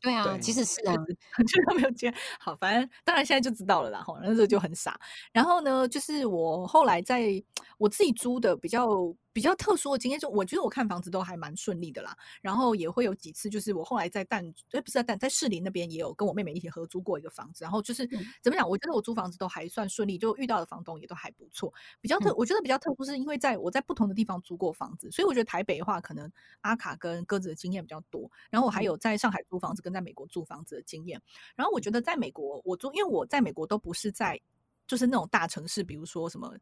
[0.00, 1.06] 对啊，其实是啊，完
[1.46, 2.12] 全 都没有接。
[2.40, 4.02] 好，反正当然现在就知道了啦。
[4.02, 4.98] 吼，那时候就很傻。
[5.32, 7.40] 然后呢，就是我后来在
[7.78, 8.88] 我自己租的比较
[9.32, 12.16] 比较特殊的经验，就我觉得我看房子都还蛮顺利的啦。
[12.40, 17.64] 然后也会有几次，就是我后来在淡，哎，不是在淡，在士林那边也有跟我妹妹一起合租过一个房子。
[17.64, 18.06] 然后就是
[18.42, 21.72] 怎么讲，我觉得我租房子都还算顺利，就遇到的房东也都还不错。
[22.00, 28.30] 比较特，我觉得比较特殊是因为在我在不同的地方租过房子，所以我觉得台北的话，可能阿卡跟鸽子的经验比较多。
[28.50, 31.20] 然后我还有在上海租房子跟在美国租房子的经验，
[31.56, 34.40] 然后我觉得在美国我租，因为我在美国都不是在
[34.86, 36.54] 就是那种大城市，比如说什么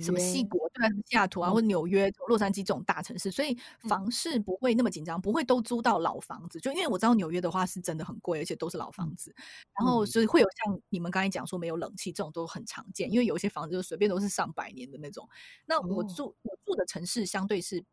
[0.00, 3.56] 什么西国对西雅图啊，或者纽约、洛杉矶这种大城市，所以
[3.88, 6.60] 房市不会那么紧张，不会都租到老房子。
[6.60, 9.34] 就因为我知道纽约的话是真的很贵，而且都是老房子，
[9.78, 15.28] 然后所以会有像你们刚才讲说没有冷气这种都很常见，因为有一些房子就随便都是上百年的那种。
[15.66, 17.84] 那我住我住的城市相对是。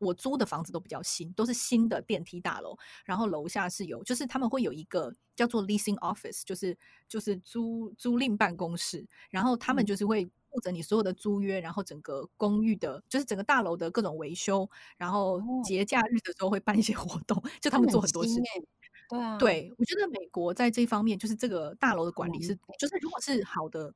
[0.00, 6.74] 我租的房子都比较新，都是新的电梯大楼，然后楼下是有，就是他们会有一个叫做 leasing office，就是
[7.06, 18.44] 就是租租赁办公室，然后他们就是会负责你所有的租约，然后整个公寓的，就是整个大楼的各种维修，然后节假日的时候会办一些 活动，就他们做很多事情。
[19.08, 23.94] 对啊，对我觉得美国在这方面，就是这个大楼的管理是，就是如果是好的。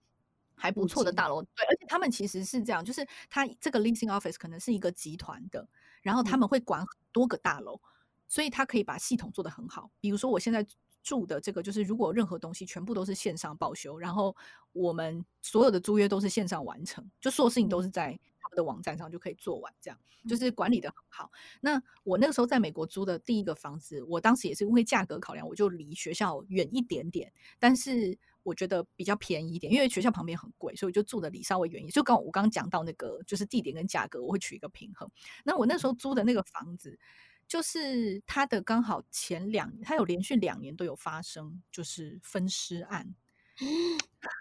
[0.57, 5.67] 还不错的大楼，对，而且他们其实是这样，就是他这个 leasing office 可能是一个集团的，
[6.01, 7.81] 然后他嗯们会管很多个大楼，
[8.29, 9.91] 所以他可以把系统做得很好。
[10.01, 10.65] 比如说我现在
[11.05, 14.35] 住的这个，就是如果任何东西全部都是线上报修，然后
[14.73, 21.31] 我们所有的租约都是线上完成，就所有事情都是在他们的网站上就可以做完，这样就是管理的很好。
[21.61, 31.93] 那我那个时候在美国租的第一个房子，我当时也是因为价格考量，我就离学校远一点点，但是我觉得比较便宜一点，因为学校旁边很贵，所以我就住的离稍微远一点。
[31.93, 35.11] 就刚我刚刚讲到那个，就是地点跟价格，我会取一个平衡。
[35.45, 36.99] 那我那时候租的那个房子，
[37.47, 43.15] 就是他的刚好前两，他有连续两年都有发生，就是分尸案，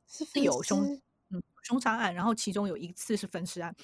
[0.08, 3.76] 是是有凶嗯凶杀案，然后其中有一次是分尸案。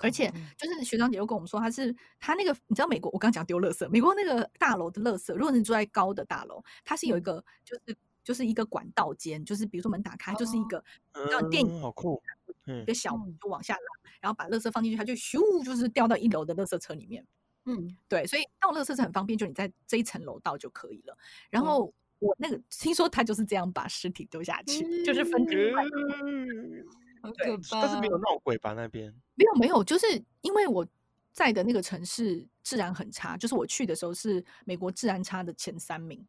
[0.00, 7.22] 而且嗯就是学长姐又跟我们说，他是他那个你知道美国，我刚讲丢垃圾，美国那个大楼的垃圾，如果你住在高的大楼，它是有一嗯。
[7.22, 10.84] 个就是就是一个管道间，就是比如说门打开，就是一个
[11.30, 12.22] 像电影嗯，好酷，
[12.66, 17.26] 一嗯个小门嗯就往下拉，然后把垃圾放进去，它就咻就是掉到一楼的垃圾车里面。
[17.68, 21.16] 嗯，对，所以倒垃圾是很方便，就你在这一层楼倒就可以了。
[21.50, 25.84] 然嗯后我那个听说他就是这样把尸体丢下去，就是分尸块。
[26.24, 26.86] 嗯
[27.20, 27.82] 好对可怕。
[27.82, 29.12] 但是没有闹鬼吧那边？
[29.34, 30.06] 没有没有，就是
[30.40, 30.86] 因为我
[31.32, 36.26] 在的那个城市治安很差，就是我去的时候是美国治安差的前三名。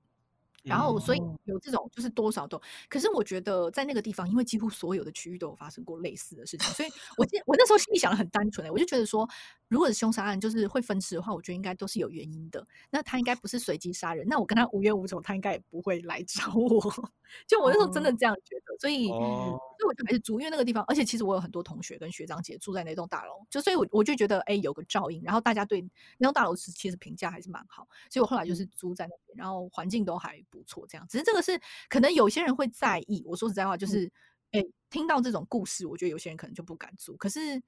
[0.63, 9.27] 然后，所以哦有这种就是多少都，可是我觉得在那个地方，因为几乎所有的区域都有发生过类似的事情，所以 我记我那时候心里想的很单纯、欸，我就觉得说，
[9.67, 12.65] 如果是凶杀案，就是会分尸的话，我觉得应该都是有原因的。
[12.89, 16.79] 那他应该不是随机杀人，那我跟他无冤无仇，他应该也不会来找我。
[17.47, 31.07] 就我那时候真的这样觉得，所以，哦，所以我就还是住，因为那个地方，而且其实我有很多同学跟学长姐住在那栋大楼，就所以我我就觉得，哎、有个照应，然后大家对那栋大楼是其实评价还是蛮好，所以我后来就是租在那边，然后环境都还不错，这样。
[31.09, 31.59] 只是这个是
[31.89, 34.11] 可能有些人会在意，我说实在话，就是，
[34.51, 37.61] 哎、听到这种故事，我觉得有些人可能就不敢做，可是。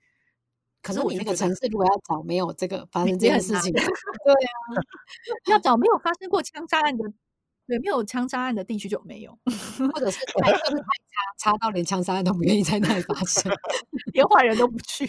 [0.84, 4.58] 可是我那个城市如果要找没有这个发生这件事情， 对啊，
[5.46, 7.04] 要找没有发生过枪杀案的，
[7.67, 9.38] 对，没有枪杀案的地区就没有，
[9.94, 10.84] 或者是太就是太
[11.38, 13.56] 差，差到连枪杀案都不愿意在那里发生。
[14.12, 15.06] 连坏人都不去。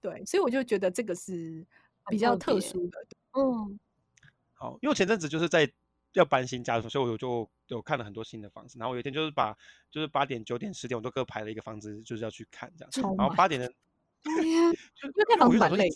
[0.00, 1.64] 对所以我就觉得这个是
[2.08, 2.98] 比很较特殊的。
[3.38, 3.78] 嗯，
[4.62, 5.68] 好，因为前阵子就是在
[6.12, 8.78] 要搬新家的时候，所以我就有看了很多新的房子。
[8.78, 9.52] 然后有一天就是把
[9.90, 13.16] 就是八点、九点、十点我都各排了一个房子，就是要去看这样。
[13.18, 13.66] 然后八点的，
[14.22, 15.88] 对呀， 就因为看房子蛮累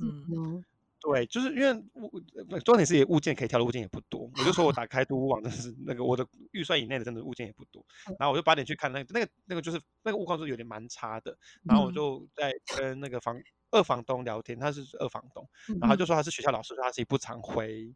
[0.00, 0.64] 嗯，嗯，
[1.00, 2.10] 对，就是因为物
[2.48, 7.84] 呃重点是也物件可以挑的物件也不多，我就说我打开 都屋网真的是那个我的预算以内的真的物件也不多，
[8.18, 13.36] 然后我就八点去看那个那个那个就是那个物况是有点蛮差的，然后我嗯就在跟那个房
[13.70, 17.92] 二房东聊天，他是二房东，嗯然后他就说他是学校老师，说他自己不常回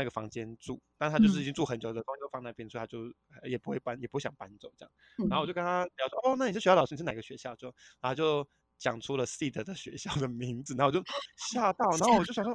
[0.00, 3.00] 那个房间住，但他就是已嗯经住很久的东西都放那边，所以他就
[3.42, 4.90] 呃也不会搬，也不想搬走这样。
[5.18, 7.54] 嗯然后我就跟他聊说，哦，那你是学校老师，你是哪个学校？
[7.56, 7.66] 就
[8.00, 11.04] 然后就讲出了 Seed 的学校的名字，然后我就
[11.36, 12.54] 吓到，然后我就想说，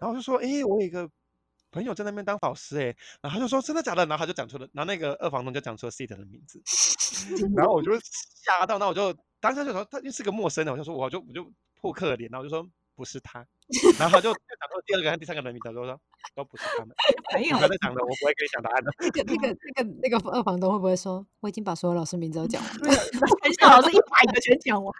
[0.00, 1.10] 然后我就说，诶，我有一个
[1.72, 4.06] 朋友在那边当老师，诶，然后他就说真的假的？
[4.06, 6.62] 然后他就讲出了，然后那个二房东就讲出了 Seed 的名字，
[7.56, 7.92] 然后我就
[8.44, 13.46] 吓到，然后我就当时就说他就是个陌生的，我就说我就我就破克脸，然后我就说不是他，
[13.96, 16.00] 然后他就就讲出第二个和第三个人名字，我就说
[16.34, 16.88] 都不是他们，
[17.32, 18.90] 没有你不要再讲了，我不会跟你讲答案的。
[18.98, 22.90] 那个那个那个那个二房东会不会说我已经把所有老师名字都讲完了？
[23.46, 24.92] 全校老师一百个全讲完，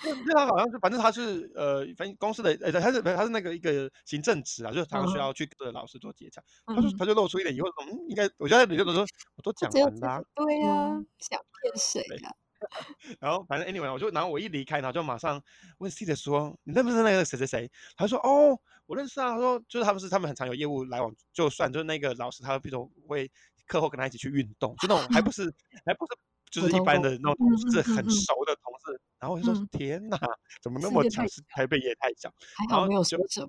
[0.02, 6.42] 对他好像是，反正他是呃，反正公司的呃，他是他是那个一个行政职啊，就是常常需嗯要去跟老师做接洽。
[6.64, 9.04] 他就嗯他就露出一点疑惑，说嗯，应该我觉得你就说
[9.36, 12.32] 我都讲完啦、这个对呀嗯，想骗谁对呀？
[13.20, 15.42] 然后反正 anyway，我就然后我一离开，然后就马上
[15.78, 17.70] 问 C 的说，你认不认识那个谁谁谁？
[17.96, 19.30] 他说哦，我认识啊。
[19.30, 23.30] 他说就是他们是他们很常有业务来往，就算就是那个老师，他比如会
[23.66, 25.42] 课后跟他一起去运动，就那种还不是
[25.86, 26.16] 还不是
[26.50, 29.00] 就是一般的那种同事，很熟的同事。
[29.18, 30.18] 然后我就说嗯天哪，
[30.62, 31.26] 怎么那么巧？
[31.26, 32.32] 是台北也太巧。
[32.54, 33.48] 还好没有说什么。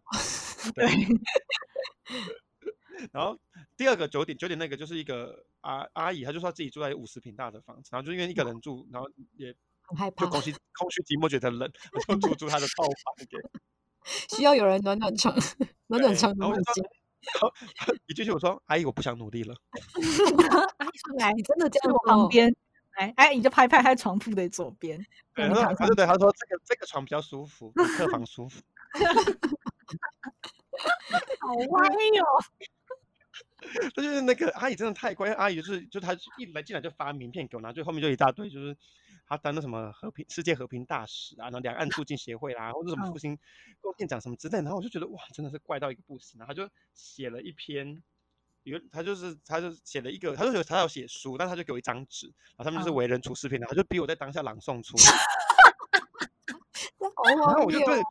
[0.74, 0.86] 对。
[3.12, 3.38] 然后
[3.78, 11.72] 第二个九点九点那个就是一个阿阿姨，她就说她自己住在五十平大的房子，然后就因为一个人住，然后也很害怕，就空虚空虚寂寞，觉得冷，
[12.08, 13.38] 就出租她的套房给。
[14.36, 15.36] 需要有人暖暖床，
[15.88, 16.84] 暖暖床然后我就暖暖心
[17.38, 17.54] 说。
[17.76, 19.54] 然后一进去我说阿姨我不想努力了，
[20.80, 22.00] 阿姨说来，你真的在我？
[22.08, 22.56] 旁边，
[22.98, 24.98] 来，哎，你就拍拍他床铺的左边，
[25.36, 25.54] 对，对
[25.96, 28.62] 对，她说这个这个床比较舒服，比客房舒服。
[31.42, 32.24] 好歪哟。
[33.94, 38.76] 这就是那个阿姨真的太乖，阿姨就是就她一来进来就发名片给我，然后就后面就一大堆，就是
[39.28, 43.12] 她当那什么和平世界和平大使啊，然后两岸促进协会啦，或者什么嗯。
[43.12, 43.38] 复兴
[43.82, 48.02] 贡献奖什么之类，然后我就觉得哇，真的是怪到一个不行，然后她就写了一篇
[48.64, 52.96] 有他就是他就写了一个，他就有他要写书，但他就给我一张纸，然后他们就是嗯。
[52.96, 55.04] 为人处事篇，然后就逼我在当下朗诵出来。
[57.24, 58.02] 好然后我就对，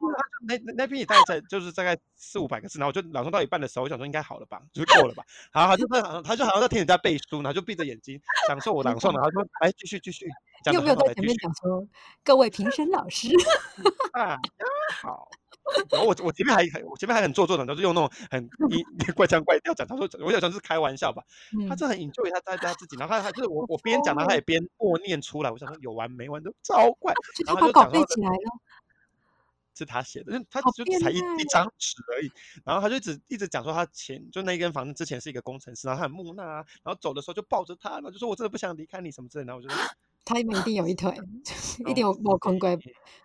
[0.47, 5.25] 那那那篇也大概在就是大概四五百个字，然后我就朗诵到一半的时候，我想说应该好了吧，就是够了吧。
[5.53, 10.27] 然后他就在他就好像在听人家背书，然后就闭着眼睛享受我朗诵，然后说哎继续继续，
[10.67, 11.87] 有的没有在前面讲说，
[12.25, 13.29] 各位评审老师，
[14.13, 14.37] 啊
[15.03, 15.29] 好。
[15.91, 21.23] 然后我我前面还很我前面还很做作的，都是用那种很一 怪腔怪调讲，他说我想说是开玩笑吧，
[21.69, 27.13] 他嗯，这很 enjoy 他他他自己，然后他他就是我我边讲，然后他也边默念出来，我想说有完没完，都超怪。
[27.45, 28.51] 然后他就讲说起来了，
[29.79, 32.31] 是他写的，他就才一一张纸而已，
[32.65, 39.83] 然后他就一直一直讲说他前就那一间房子之前是一个工程师，然后他很木讷啊，然后走的时候就抱着他，然后就说我真的不想离开你什么之类的，然后我就说
[40.29, 41.11] 他们一定有一腿
[41.89, 42.69] 一定哦有没困过，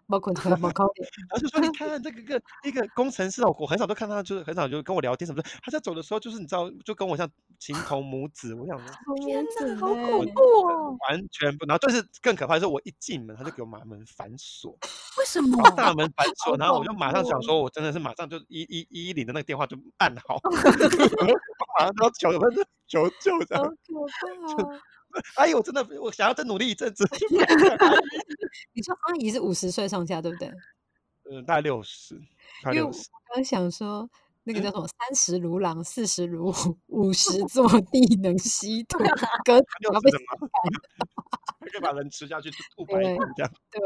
[0.07, 1.05] 没困过，没考点。
[1.29, 5.49] 然后就说你看这个个一个工程师哦，我很少都看他，就是很少就跟我聊天什么的。
[5.61, 8.53] 他在走的时候，就是你知道，就跟我像情 同母子。
[8.55, 8.87] 我想说，
[9.25, 10.95] 天哪，好恐怖哦！
[11.09, 11.65] 完全不。
[11.65, 14.71] 然后但是更可怕的是，我一进门他就给我把门反锁，
[15.17, 15.61] 为什么？
[15.71, 20.39] 大门反锁，然后我就恐马上想怖说，我真的是马上就一一一一零的那个电话就按好，
[21.77, 22.39] 马上就要求
[22.87, 23.75] 求救这好样。
[25.13, 25.45] 可怕哦！
[25.45, 27.07] 哎呦，我真的我想要再努力一阵子，
[28.73, 30.51] 你说阿姨是五十岁上下，对不对？
[31.31, 32.15] 嗯，大概六十，
[32.65, 32.91] 因为我。
[33.33, 34.07] 刚想说，
[34.43, 38.99] 那个嗯叫什么“三十如狼，四十如虎， 五十坐地能吸土”，
[39.43, 43.51] 歌词六要被可以把人吃下去吐白对骨这样。
[43.71, 43.81] 对，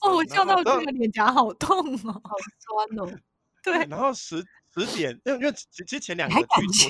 [0.00, 2.20] 哦，我笑到这个脸颊好痛哦。
[2.24, 3.18] 好酸哦！
[3.62, 5.52] 对，然后十十点，因为因为
[5.86, 6.36] 其前两个
[6.72, 6.88] 剧？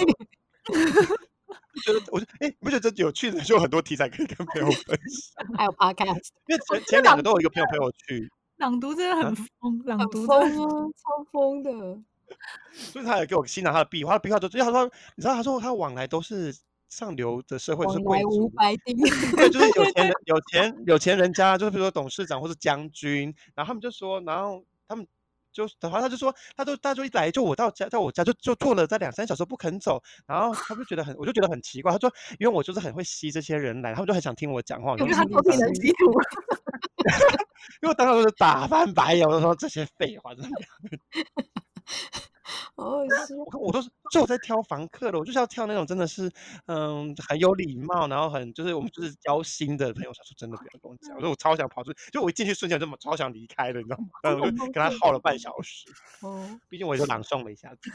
[1.80, 5.46] 觉得我就哎，你不觉得这有趣的，就有很多题材可以跟朋友分享。
[5.58, 11.98] 还有 podcast， 因为前前两个都有一个朋友陪我去，朗读真的啊很疯，朗读疯超疯的。
[12.72, 16.54] 所以他也给我欣赏他的壁画，他的壁画就因为他说，你知道他说他往来都是
[16.88, 18.48] 上流的社会，是贵族。
[18.50, 18.96] 白丁，
[19.36, 25.06] 对，就是有钱人、有钱、有钱人家，就是比如说董事长或是将军，然后他们就说，然后他们
[25.54, 36.12] 就，然后他就说，他就他就一来就我到家，到我家就就坐了在两三小时不肯走，然后他就觉得很，我就觉得很奇怪，他说，因为我就是很会吸这些人来，他们就很想听我讲话，我就因为他说偷听人吸土。
[37.82, 40.66] 因为我当时就是打翻白眼，我就说这些废话，真的不要
[42.74, 43.34] 好好笑。
[43.52, 46.30] 我我都是就我在挑房客的，我就是要挑那种真的是
[46.66, 50.12] 嗯很有礼貌，然后很就是我们就是交心的朋友。
[50.12, 54.06] 他说真的不要跟我讲，我说我超想跑出去，就我一进去瞬间这么超想离开的，你知道吗？
[54.22, 55.86] 然后我就跟他耗了半小时，
[56.20, 57.90] 哦，毕竟我也是朗诵了一下子。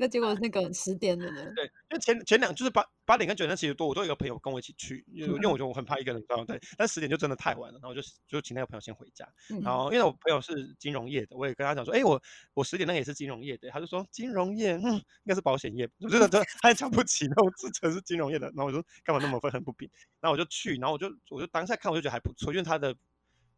[0.00, 1.52] 那结果那个十点的呢？
[1.56, 9.28] 对，因为前前两就是八八点跟九点其实多，我都有一个朋友跟我一起去，因为因为嗯我觉得我很怕一个人这样对，但十点就真的太晚了，然后我就就请那个朋友先回家。
[9.50, 12.22] 嗯然后因为我朋友是金融业的，我也跟他讲说，哎，我
[12.54, 19.88] 我十点那个也是金融业的，他就说金融业，嗯，应该是保险业， 我觉得他他很瞧不起那种自称是金融业的，然后我说干嘛那么愤恨不平，
[20.20, 22.94] 然后我就去，然后我就我就当下看我就觉得还不错，因为他的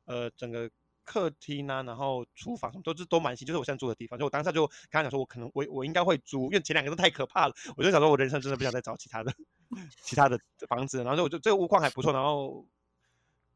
[0.05, 0.71] 呃整个。
[1.03, 4.17] 客厅啊，然后厨房什么都是都蛮新，就是我现在住的地方。
[4.17, 7.55] 就我当下就跟他讲说，我可能我我应该会租，因为前两个都太可怕了。
[7.77, 9.33] 我就想说，我人生真的不想再找其他的
[10.05, 10.99] 其他的房子。
[10.99, 12.65] 然后就我就这个屋况还不错，然后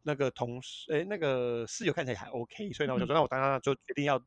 [0.03, 4.19] 那个同事哎那个室友看起来还 OK，所以呢我就说，那我当下就决定要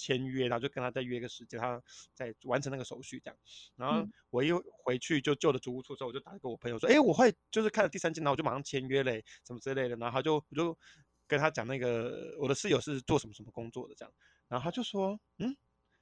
[0.00, 1.82] 签约，然后就跟他再约个时间，他
[2.14, 3.38] 再完成那个手续这样。
[3.76, 4.50] 然后嗯我一
[4.82, 9.96] 回去就旧的租屋处之后，我就打给我朋友说，哎，我会就是看了第三间，然后我就马上签约嘞，什么之类的。
[9.96, 10.76] 然后他就我就
[11.26, 14.14] 跟他讲那个我的室友是做什么什么工作的这样，
[14.48, 15.54] 然后他就说，嗯，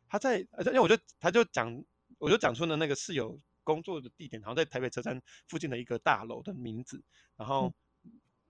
[0.08, 1.84] 他在，因为我就他就讲，
[2.18, 7.02] 我就讲出了那个室友工作的地点，然后在台北车站附近的一个大楼的名字，
[7.37, 7.74] 然后，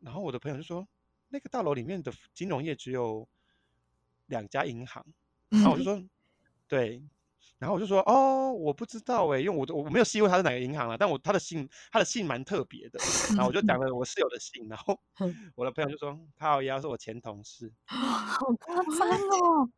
[0.00, 0.86] 然后我的朋友就说，
[1.28, 3.28] 那个大楼里面的金融业只有
[4.26, 5.04] 两家银行，
[5.50, 6.02] 然后我就说，
[6.66, 7.02] 对。
[7.58, 13.00] 然后我就说哦，我不知道哎，因为我我没有细问他是哪个银行啊，但我他的姓他的姓蛮特别的，
[13.34, 19.68] 然后我就讲了我室友的姓，然后嗯 我的朋友就说靠腰是我前同事，好夸张哦！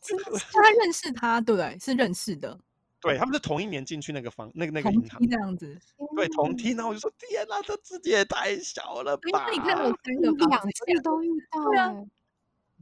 [0.00, 1.78] 真的 是他认识他，对不对？
[1.78, 2.58] 是认识的，
[2.98, 5.78] 对他们是同一年进去那个房那个那个银行，这样子。
[6.16, 9.52] 对同梯，然后我就说天哪，这自己也太小了因吧为？
[9.52, 12.06] 你看我三个两房子次都遇到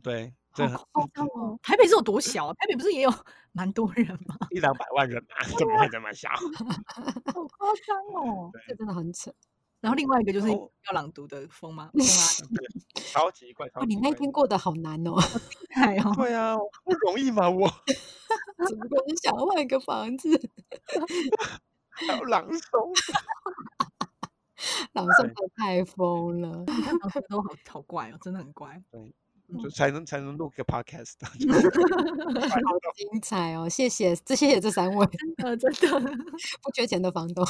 [0.05, 0.33] 对
[0.93, 1.59] 夸张哦！
[1.63, 2.55] 台北是有多小啊？
[2.55, 3.13] 台北不是也有
[3.53, 4.37] 蛮多人吗？
[4.51, 6.29] 一两百万人啊，怎么会这么小？
[6.31, 8.51] 好夸张哦！
[8.67, 9.33] 这真的很扯。
[9.81, 11.91] 然后另外一个就是要朗读的风吗？
[11.95, 12.03] 对，
[13.13, 15.15] 超级怪，超哦，级你那天过得好难哦，
[15.71, 17.69] 太哦，对啊，不容易嘛，我
[18.67, 20.29] 只不过是想要换一个房子，
[21.91, 22.91] 还要朗诵，
[24.93, 26.65] 朗诵的太疯了。
[26.67, 28.83] 你看老师都好好怪哦，真的很怪。
[29.63, 31.15] 就才能才能录个 podcast。
[31.25, 33.69] 好精彩哦！
[33.69, 35.07] 谢谢，这谢谢这三位，
[35.39, 36.01] 呃，真的
[36.63, 37.47] 不缺钱的房东。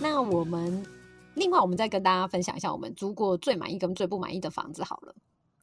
[0.00, 0.86] 那我们
[1.34, 5.14] 另外，我们再跟大家分享一下我们租过最满意跟最不满意的房子好了。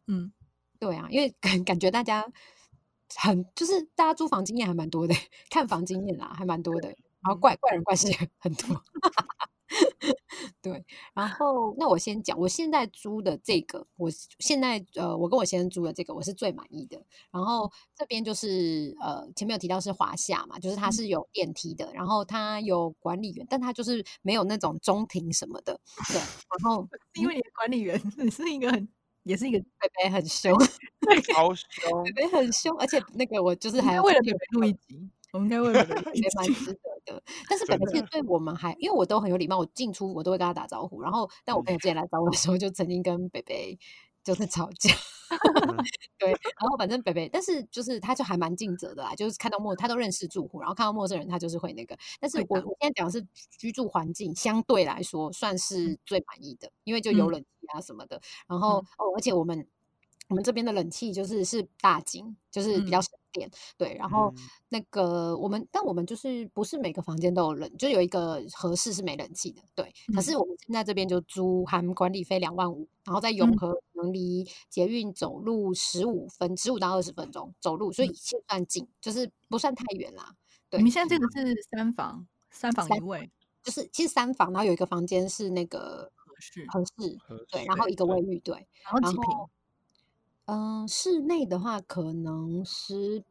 [0.08, 0.32] 嗯，
[0.78, 2.26] 对啊，因为感感觉大家
[3.16, 5.14] 很就是大家租房经验还蛮多的，
[5.50, 8.82] 看房经验啦还蛮多的，然后怪怪人怪事也 很多。
[10.62, 14.10] 对，然后那我先讲，我现在租的这个，我
[14.40, 17.04] 现在呃，我跟我先生租的这个，我是最满意的。
[17.32, 25.80] 然后这边就是呃，前面有提到是华夏嘛，就是它是有电梯的，然后它有管理员，但它就是没有那种中庭什么的。
[26.10, 26.88] 对，然后
[27.20, 28.00] 因为你的管理员
[28.32, 28.88] 是一个很，
[29.26, 30.58] 也是一个北北很凶，
[31.34, 35.10] 超凶，北北很凶，而且那个我就是还要为了北北录一集。
[35.34, 35.84] 我们应该为了
[36.16, 41.02] 也蛮值得的，但是北北其实对我们还，因为我都很有礼貌，我进出我都会跟他打招呼。
[41.02, 43.78] 然后，但我朋友之前来找我的时候，就曾经跟北北
[44.26, 44.94] 就是吵架。
[46.20, 51.98] 对，然后反正北北，但是就是他就还蛮尽责的啦，就是看到陌他都认识住户，然后看到陌生人他就是会那个。
[52.20, 53.26] 但是我我现在讲的是
[53.58, 58.22] 居住环境相对来说算是最满意的，因为就有冷气啊什么的。
[58.48, 59.66] 然后哦，而且我们。
[60.28, 63.94] 我们这边的冷气就是是大金，就是比较省电，对。
[64.00, 64.34] 然后
[64.70, 69.94] 那个我们，但我们就是不是每个房间都有冷，就有一个合适是没冷气的，对。
[70.14, 80.34] 可是我们现在这边就租含管理费两万五，然后在永和能离捷运走路十五分，十五到二十分钟走路，所以一切算近，就是不算太远啦。
[80.70, 83.30] 对，你们现在这个是三房，三房一卫，
[83.62, 87.18] 就是其实三房，然后有一个房间是那个合适，合适，
[87.52, 89.26] 对，然后一个卫浴，对，然后几平。
[90.46, 93.24] 嗯，室内的话可能十，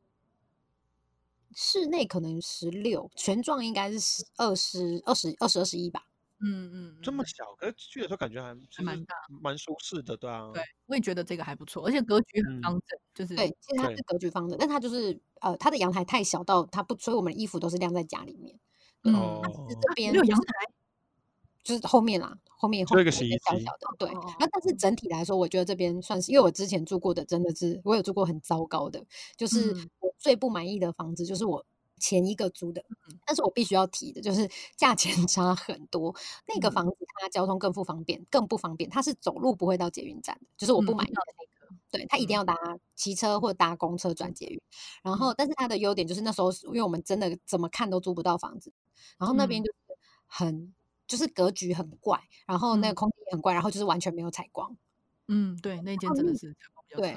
[1.52, 6.06] 室内可能十六，全幢应该是十二十二十二十二十一吧。
[6.40, 10.50] 嗯嗯，这么小，可是去的时候感觉还还蛮大，蛮舒适的，对啊。
[10.52, 18.58] 对，我也觉得这个还不错，而且格局很方正，就是对，其实它是格局方正，但它就是呃，它的阳台太小到它不，所以我们的衣服都是晾在家里面。
[19.14, 19.40] 哦，
[19.80, 20.73] 这边有阳台。
[21.64, 24.10] 就是后面啦，后面后一个洗衣机，小小的，对。
[24.38, 29.02] 那但是整体来说，我觉得这边算是，因为我之前住过的真的是，我有住过很糟糕的，
[29.34, 31.64] 就是我最不满意的房子，就是我
[31.98, 32.84] 前一个租的。
[33.24, 34.46] 但是我必须要提的，就是
[34.76, 36.14] 价钱 差很多。
[36.46, 41.74] 那个房子它交通更不方便，更不方便，它是走路不会到捷运站的，就是我不满意的那个。
[41.90, 42.54] 对，它一定要搭
[42.94, 44.60] 骑车或搭公车转捷运。
[45.02, 48.70] 然后，但是它的优点就是那时候，因为我们真的怎么看都租不到房子，
[49.16, 49.78] 然后那边就是
[50.26, 50.74] 很。
[51.06, 54.76] 就是格局很怪，然后那个空间也很怪，然后就是完全没有采光。
[55.28, 56.54] 嗯，对，那间真的是
[56.96, 57.16] 对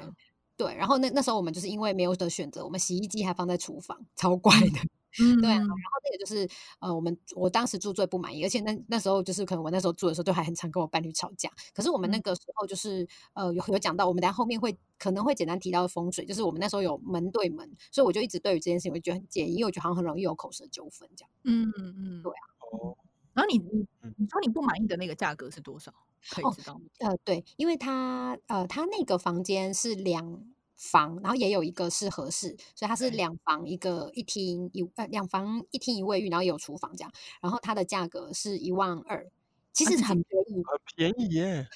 [0.56, 0.74] 对。
[0.74, 4.78] 然后那那时候我们就是因为没有的选择，我们洗衣机还放在厨房，超怪的。
[5.20, 5.50] 嗯， 对。
[5.50, 5.74] 然后
[6.04, 6.48] 那个就是
[6.80, 11.50] 呃，我们我当时住最不满意，而且那那时候就是可能我那时候住的时候，就还很常跟我伴侣吵架。
[11.74, 21.30] 可是我们那个时候就是呃有有讲到，我们等下后面会可能会简单提到风水，就是我们那时候有门对门，所以我就一直对于这件事情我就觉得很介意，因为我觉得好像很容易有口舌纠纷这样。
[21.44, 22.42] 嗯嗯嗯，对啊。
[22.72, 22.96] 哦。
[23.38, 23.86] 然后你你
[24.16, 25.94] 你说你不满意的那个价格是多少？
[26.28, 26.80] 可以知道吗？
[26.98, 37.12] 呃，对，因为他呃，他那个房间是两房，然后也有一个是合适，所以它是两房一个一厅一呃两房一厅一卫浴，然后也有厨房这样。
[37.40, 39.24] 然后它的价格是一万二，
[39.72, 41.68] 其实很便宜，很便宜耶。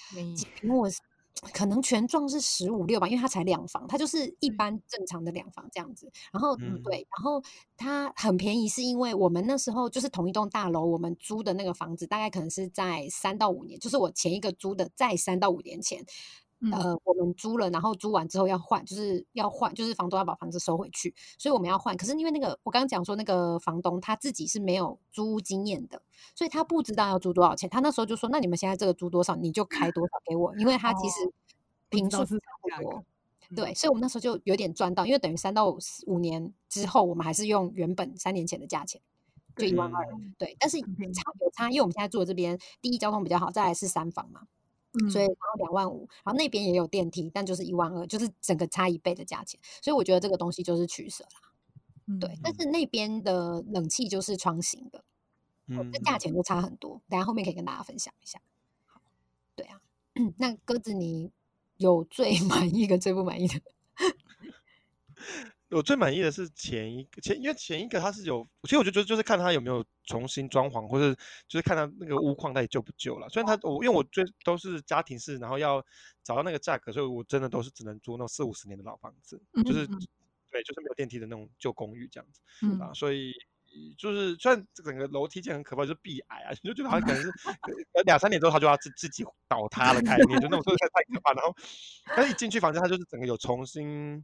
[0.63, 0.99] 因为我是。
[1.53, 6.11] 可能全幢是十五六吧，因为它才两房，它就是一般正常的两房这样子。
[6.33, 7.43] 然后，嗯，对，然后
[7.77, 16.05] 它很便宜，是因为我们那时候就是同一栋大楼，我们租的那个房子大概可能是在三到五年，就是我前一个租的在三到五年前。
[16.71, 21.97] 呃，我们租了，然后租完之后要换，就是要换，就是房东要把房子收回去，所以我们要换。
[21.97, 26.01] 可是因为那个我刚刚讲说，那个房东他自己是没有租经验的，
[26.37, 27.69] 所以他不知道要租多少钱。
[27.69, 31.33] 他那时候就说：“那你们现在这个租多少，你就开多少给我。”因为他其实
[31.89, 33.05] 平数差不多，
[33.57, 39.01] 对，所以我们那时候就有点赚到，因为等于三到五年之后，我们还是用原本三年前的价钱，
[39.57, 40.07] 就一万二。
[40.39, 44.43] 对，但是差有差，因为我们现在住的这边第一交通比较好，再来是三房嘛。
[45.11, 49.59] 所以然后两万五，然后那边也有电梯，但就是一万二，就是整个差一倍的价钱。
[49.81, 52.39] 所以我觉得这个东西就是取舍啦，对。
[52.43, 55.05] 但是那边的冷气就是窗型的，
[55.67, 57.01] 嗯，那价钱就差很多。
[57.09, 58.41] 等下后面可以跟大家分享一下。
[59.55, 59.81] 对啊，
[60.39, 61.31] 那鸽子你
[61.77, 63.61] 有最 满意跟最不满意的？
[65.73, 71.15] 我最满意的是前一个前，因为前一个它是有，其实我就觉得就是看它有没有重新装潢，或者
[71.49, 73.29] 就是看它那个屋况到底旧不旧了。
[73.29, 75.85] 虽然它我因为我最都是家庭式，然后要
[76.23, 79.87] 找到那个价格，所以我真的都是只能租那种四五十年的老房子，就是
[80.51, 83.33] 对，就是没有电梯的那种旧公寓这样子嗯啊，所以
[83.97, 87.29] 就是虽然整个楼梯间很可怕，就是壁癌啊，你 就觉得好像可能是
[87.95, 91.33] 呃两三年之后它就要自自己倒塌的概念，就那种太太可怕。
[91.33, 91.57] 然后，
[92.15, 94.23] 但是一进去房间，它就是整个有重新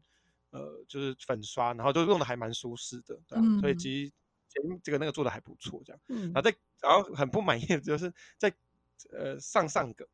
[0.51, 3.79] 呃就是粉刷，然后就用的还蛮舒适的，对、啊所以嗯。
[3.79, 4.13] 其实
[4.51, 6.01] 前这个那个做的还不错，这样。
[6.09, 8.53] 嗯然后在然后很不满意的就是在
[9.13, 10.09] 呃上上个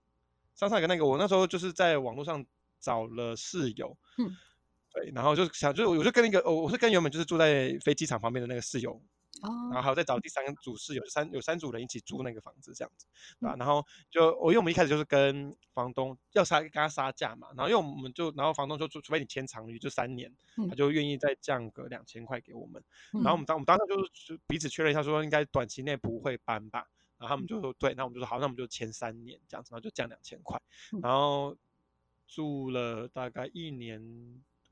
[0.56, 2.44] 上上个那个，我那时候就是在网络上
[2.80, 4.36] 找了室友，嗯，
[4.92, 9.00] 对，然后就想就是我就跟一个哦我我是跟原本就是住在飞机场旁边的那个室友，
[9.42, 13.06] 然后哦，还有再找第三组室友，三有三组人一起租那个房子这样子，
[13.40, 22.82] 对嗯吧、然后就我因为我们一开始就是跟房东要杀跟他杀价嘛，然后因为我们就然后房东就除除非你签长约就三年，嗯他就愿意再降个两千块给我们。
[23.12, 26.88] 嗯然后我们当我们当时就是彼此确认一下，说应该短期内不会搬吧。
[27.16, 30.60] 然后他们就说对，那我们就说好，那我们就签三年这样子，然后就降两千块
[30.92, 31.00] 嗯。
[31.00, 31.56] 然后
[32.26, 34.02] 住了大概一年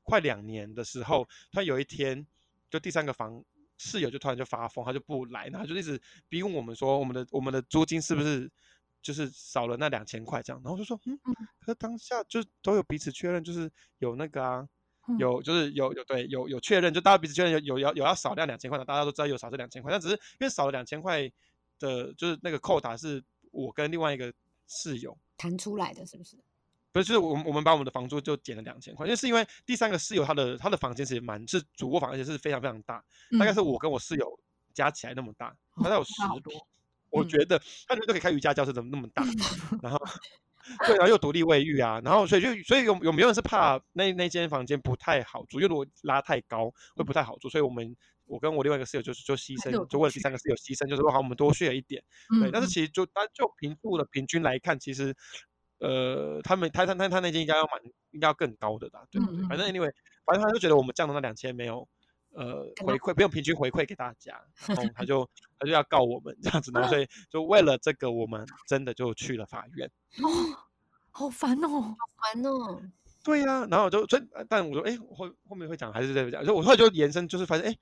[0.03, 2.27] 快两年的时候，突然有一天，
[2.69, 3.43] 就第三个房
[3.83, 8.49] 室友就突然就发疯，他就不来，然后就一直逼问我们说，我们的我们的租金是不是
[9.01, 10.61] 就是少了那两千块这样？
[10.63, 11.19] 然后就说，嗯，
[11.59, 13.69] 可是当下就都有彼此确认，就是
[13.99, 14.59] 有那个啊。
[14.59, 14.69] 嗯
[15.17, 21.29] 有就是有有对有有确认，就大家彼此确认有有要有要少掉两千块的，大家都知道有少这两千块，但只是因为少了两千块
[21.77, 23.21] 的，就是那个扣打是
[23.51, 24.33] 我跟另外一个
[24.65, 26.37] 室友，谈出来的是不是？
[26.93, 33.03] 不是就是我们我们把我们的房租就减了两千块，因为是因为第三个室友他的他的房间其实蛮是主卧房，而且是非常非常大，
[33.39, 34.39] 大概嗯是我跟我室友
[34.73, 36.61] 加起来那么大，哦大概有十多平，
[37.09, 39.23] 我嗯觉得他们都可以开瑜伽教室，怎么那么大？
[39.81, 39.99] 然后
[40.87, 52.01] 对，然后又独立卫浴啊，然后所以就所以有有没有人是怕那那间房间不太好住，因为如果拉太高会不太好住，所以我们我跟我另外一个室友就是就牺牲，就为了第三个室友牺牲，就是说好我们多睡了一点，
[52.39, 55.13] 对，但是嗯其实就单就平数的平均来看，其实
[55.87, 57.81] 呃他们他他他他那间应该要蛮
[58.11, 59.45] 应该要更高的啦，对不对？
[59.47, 59.91] 反正 anyway，
[60.25, 61.87] 反正他就觉得我们降的那两千没有。
[62.35, 65.29] 呃，回馈不用平均回馈给大家，然后他 就
[65.59, 69.87] 他就要告我们这样子，然后所以就为了这个，我们真的就去了法院。
[70.23, 70.27] 哦
[71.11, 71.67] 好烦哦。
[71.69, 71.95] 好
[72.33, 72.81] 烦哦，
[73.23, 77.77] 对呀、然后我就所以，呃但我说，哎，后后面会讲还是在讲，就我后来就延伸，就是发现，哎，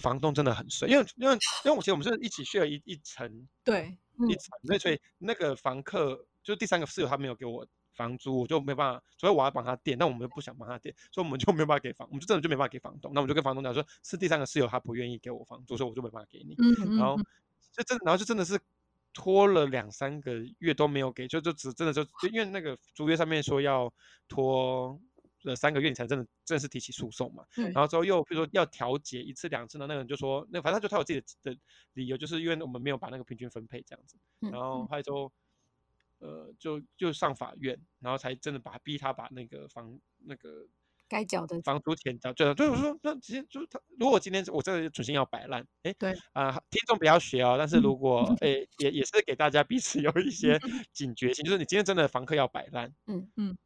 [0.00, 1.34] 房东真的很衰，因为因为
[1.66, 16.96] 因为我其实我们是一起 share 一一层对，嗯一层，所以所以那个房客就是第三个室友，他没有给我房租，我就没办法，所以我要帮他垫，但我们又不想帮他垫，所以我们就没有办法给房，我们就真的就没办法给房东，那我们就跟房东讲说，是第三个室友他不愿意给我房租，所以我就没办法给你，嗯。
[16.96, 17.24] 然后嗯。
[17.72, 18.58] 就真然后就真的是
[19.14, 23.92] 拖了两三个月都没有给，就就只真的就就因为那个租约上面说要
[24.28, 25.00] 拖
[25.44, 31.60] 呃三个月你才真的正式提起诉讼嘛，然后之后又比如说要调解一次两次呢，那个人就说那反正他就他有自己的的
[31.92, 34.50] 理由，就是因为我们没有把那个平均分配这样子，嗯。
[34.50, 35.32] 然后他就
[36.20, 40.66] 呃就就上法院，然后才真的把逼他把那个房那个
[41.08, 48.48] 该缴的房租钱交，对，对我说那其实就是他，如果今天我真的存心要摆烂，哎，对啊、听众不要学哦，但是嗯如果哎
[48.78, 50.58] 也也是给大家彼此 有一些
[50.92, 53.30] 警觉性，就是你今天真的房客要摆烂，嗯。
[53.36, 53.56] 嗯，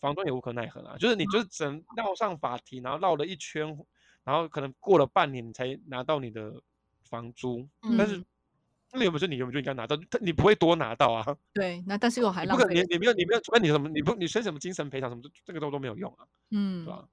[0.00, 3.76] 房东也无可奈何啊，就是你就是只能绕上法庭，然后绕了一圈，
[4.24, 6.62] 然后可能过了半年你才拿到你的
[7.02, 8.24] 房租，但是嗯
[8.92, 16.26] 那原本就你原本就应该拿到，但你不会多拿到啊， 对，那但是又还浪费你你没有你没有，除非你什么你不你申什么精神赔偿什么，这个都都没有用啊。
[16.50, 17.08] 嗯对吧？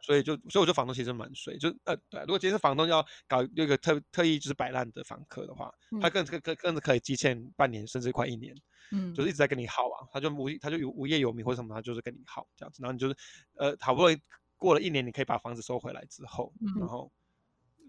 [0.00, 8.54] 所以就所以我觉得房东其实蛮水，就呃对，如果今天是房东要搞一个特特意就是摆烂的房客的话，他嗯更更更更是可以积欠半年甚至快一年，
[8.92, 13.16] 嗯就是一直在跟你耗啊，他就无他就有无业游民或者什么，他就是跟你耗这样子，然后你就是
[13.56, 14.18] 呃好不容易
[14.56, 17.10] 过了一年，你可以把房子收回来之后，嗯然后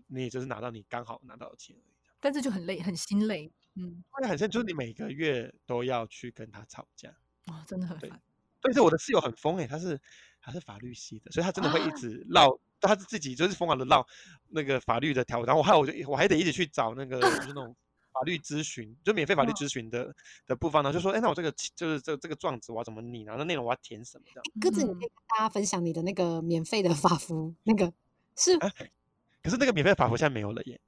[0.07, 1.98] 你也就是拿到你刚好拿到的钱而已。
[2.19, 3.51] 但是就很累，很心累。
[3.75, 7.09] 嗯，会很像就是你每个月都要去跟他吵架，
[7.47, 8.21] 哦，真的很烦。
[8.61, 9.97] 但是我的室友很疯诶、他是
[10.41, 14.05] 他是法律系的，所以他真的会一直绕，他是自己就是疯狂的唠
[14.49, 17.73] 那个法律的条，然后我还有我就我还得一直去找那个就是那种
[18.11, 20.13] 法律咨询，就免费法律嗯咨询的
[20.45, 24.43] 的部分呢，就说哎、那我这个就是这这个状子我要怎么拟，然后那内容我要填什么这样。
[24.59, 27.93] 鸽子，你可以跟大家分享你的那个免费的法服，那个
[28.35, 28.69] 是啊
[29.41, 30.81] 可是那个免费法服现在没有了耶。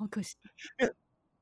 [0.00, 0.34] 好可惜。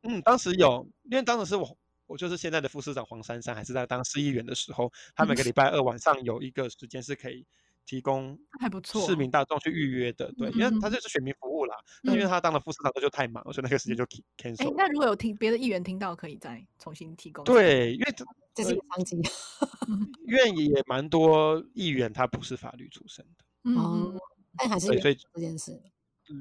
[0.03, 1.79] 嗯，当时有，因为当时是我。
[2.09, 7.45] 我就是现在的副市长黄珊珊，还是在当市议员的时候，他每个礼拜二晚上有一个时间是可以
[7.85, 11.77] 提供还不错市民大众去预约的，对，因为他嗯就是选民服务啦。
[12.03, 14.07] 但因为嗯他当了副市长，他就太忙，所以那个时间就
[14.39, 19.21] cancel 了。，那如果有听别的议员听到，可以再重新提供。，对，因为这这是一个商机
[20.25, 24.21] 因为也蛮多议员他不是法律出身的，嗯哦嗯，
[24.57, 25.79] 但还是对，所以有这件事。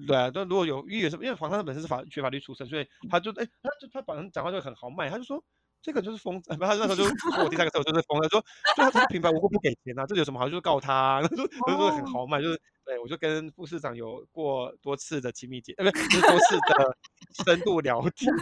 [0.08, 5.44] 对啊，但如果有议员是因为黄珊珊本身是法学法律出身，所以他就哎、他就他本身讲话就很豪迈，他就说
[5.82, 7.14] 这个就是疯子， 不，他那时候就跟
[7.46, 8.42] 我第三个时候就是疯了，说，
[8.76, 16.98] 就他这个品牌我会不给钱啊，这有什么好，就是告他、 啊，他说他说很豪迈，就是对我就跟副市长有过多次的亲密接，呃，不是，就是多次的
[17.46, 18.34] 深度聊天。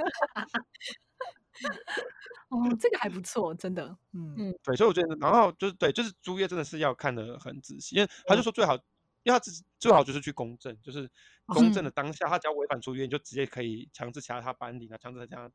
[2.49, 3.83] 哦，这个还不错，真的，
[4.13, 4.35] 嗯。
[4.37, 8.77] 嗯对，所以我觉得，然后就是对，就是租约真的是要看得很仔细，因为他就说最好，
[9.25, 9.45] 因为他
[9.79, 11.09] 最好就是去公证，就是
[11.47, 15.51] 公证的当下，他只要违反租约，你就直接可以强制其他他搬离啊，强制他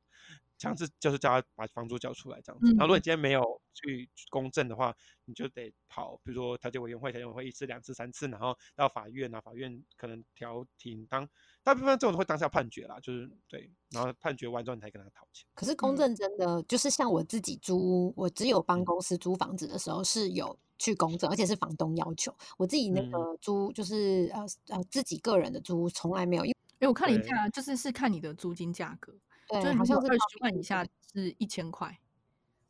[0.58, 2.66] 强制就是叫他把房租交出来这样子。
[2.70, 4.92] 然后如果你今天没有去公证的话，
[5.24, 11.28] 你就得跑，比如说调解委员会，调解委员会一次、两次、三次，然后到法院啊，法院可能调停当。
[11.62, 15.46] 大部分这种会当下判决啦，就是对，然后判决完之后你才跟他讨钱。
[15.54, 22.34] 可是公嗯证真的就是像我自己租屋，我只有帮嗯公司租房子的时候是有去公证，而且是房东要求。
[22.56, 29.12] 我自己那嗯个租就是呃呃自己个人的租从来没有，因为因为我看了一下，就是是看你的租金价格，
[29.48, 32.00] 就对是好像是二十万以下是一千块，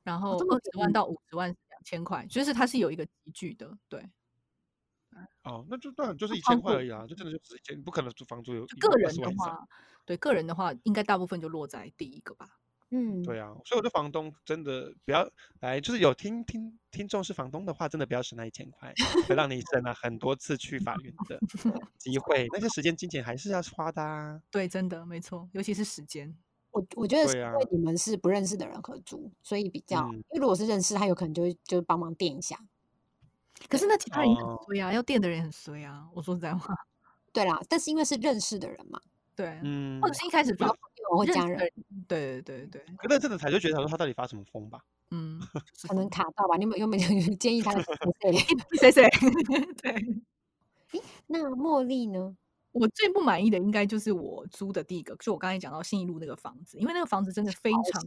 [0.02, 4.04] 然后这么二十万到五十万是两千块，就是它是有一个集聚的，对，
[5.44, 9.30] 哦，那就那就是一千块而已啊，就真的就只是一千，不可能租房租有就个人的。
[9.36, 9.66] 话，
[10.04, 12.58] 对个人的话，应该大部分就落在第一个吧。
[12.90, 15.30] 嗯对啊，所以我觉得房东真的不要
[15.60, 18.92] 来，就是有听听听众是房东的话，真的不要省那一千块，
[19.28, 21.38] 会让你省了很多次去法院的
[21.98, 24.42] 机会，那些时间金钱还是要花的啊。
[24.50, 26.36] 对，真的没错，尤其是时间。
[26.72, 32.56] 我我觉得是因为你们是不认识的人合租，所以比较，嗯因为如果是认识，他有可能就会就帮忙垫一下。
[33.68, 36.08] 可是那其他人也很哦衰啊，要垫的人也很衰啊。
[36.14, 36.74] 我说实在话，
[37.32, 39.00] 对啦，但是因为是认识的人嘛，
[39.36, 41.58] 对，嗯或，者是一开始然后朋友或家人
[42.06, 44.80] 对对对对，可认识的才就觉得说他到底发什么疯吧？
[45.10, 45.40] 嗯，
[45.72, 46.56] 就是可能卡到吧。
[46.56, 47.82] 你们有没有建议他的
[48.20, 48.32] 谁？
[48.78, 49.08] 谁谁
[49.82, 50.22] 对。
[51.28, 52.36] 那茉莉呢？
[52.72, 58.00] 我最不满意的应该就是我租的第一个，就我刚才讲到信义路那个房子，因为那个房子真的非常小，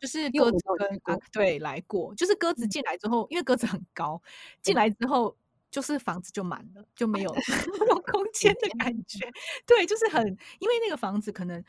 [0.00, 4.20] 就是鸽子跟没有去过啊对来过，就是鸽子进来之后，因为鸽子很高，
[4.60, 5.36] 进嗯来之后
[5.70, 7.32] 就是房子就满了，就没有
[7.80, 9.30] 没有空间的感觉。
[9.66, 10.26] 对，就是很
[10.58, 11.64] 因为那个房子可能，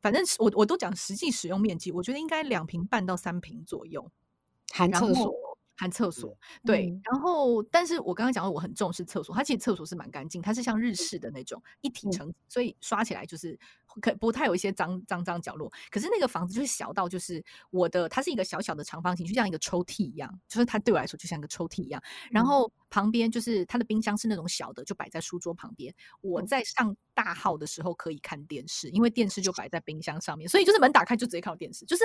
[0.00, 4.10] 反正我我都讲实际使用面积，我觉得应该两平半到三平左右，
[4.72, 5.34] 含厕所，
[5.76, 6.36] 含厕所。
[6.64, 13.58] 对，嗯然后但是我刚刚讲到我很重视厕所，它其实厕所是蛮干净，它是像日式的那种一体嗯成，所以刷起来就是
[14.00, 15.70] 可不太有一些脏脏脏角落。
[15.90, 22.02] 可是那个房子就是小到就是我的，它是一个小小的长方形，就像一个抽屉一样，就是它对我来说就像一个抽屉一样。
[22.30, 25.94] 然嗯后旁边就是它的冰箱是那种小的，就摆在书桌旁边。
[26.20, 32.04] 我嗯在上大号的时候可以看电视，因为电视就摆在冰箱上面，所以就是门打开就直接看到电视，就是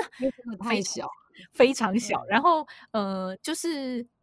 [0.60, 1.08] 太小，
[1.52, 2.20] 非常小。
[2.24, 3.59] 嗯然后呃，就是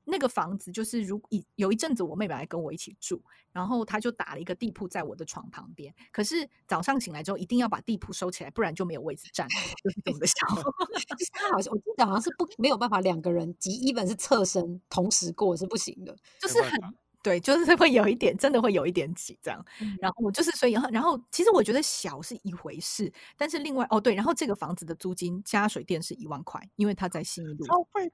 [0.10, 3.22] 那个房子，就是如一有一阵子我妹妹来跟我一起住，
[3.52, 5.94] 然后她就打了一个地铺在我的床旁边。
[6.14, 9.52] 可是早上醒来之后，一定要把地铺收起来，不然就没有位置站了，
[9.84, 10.34] 就是这么的小。
[11.18, 16.16] 就是她好像我记得好像是不没有办法两个人即一本是侧身同时过是不行的。
[16.40, 16.80] 就是很
[17.28, 19.66] 对，就是会有一点，真的会有一点挤这样。
[19.82, 19.98] 嗯。
[20.00, 27.66] 然后我就是所以，然后其实我觉得小是一回事，但是另外哦对，然后这个房子的租金加水电是一万块，因为它在新一路。
[27.66, 28.14] 超贵的，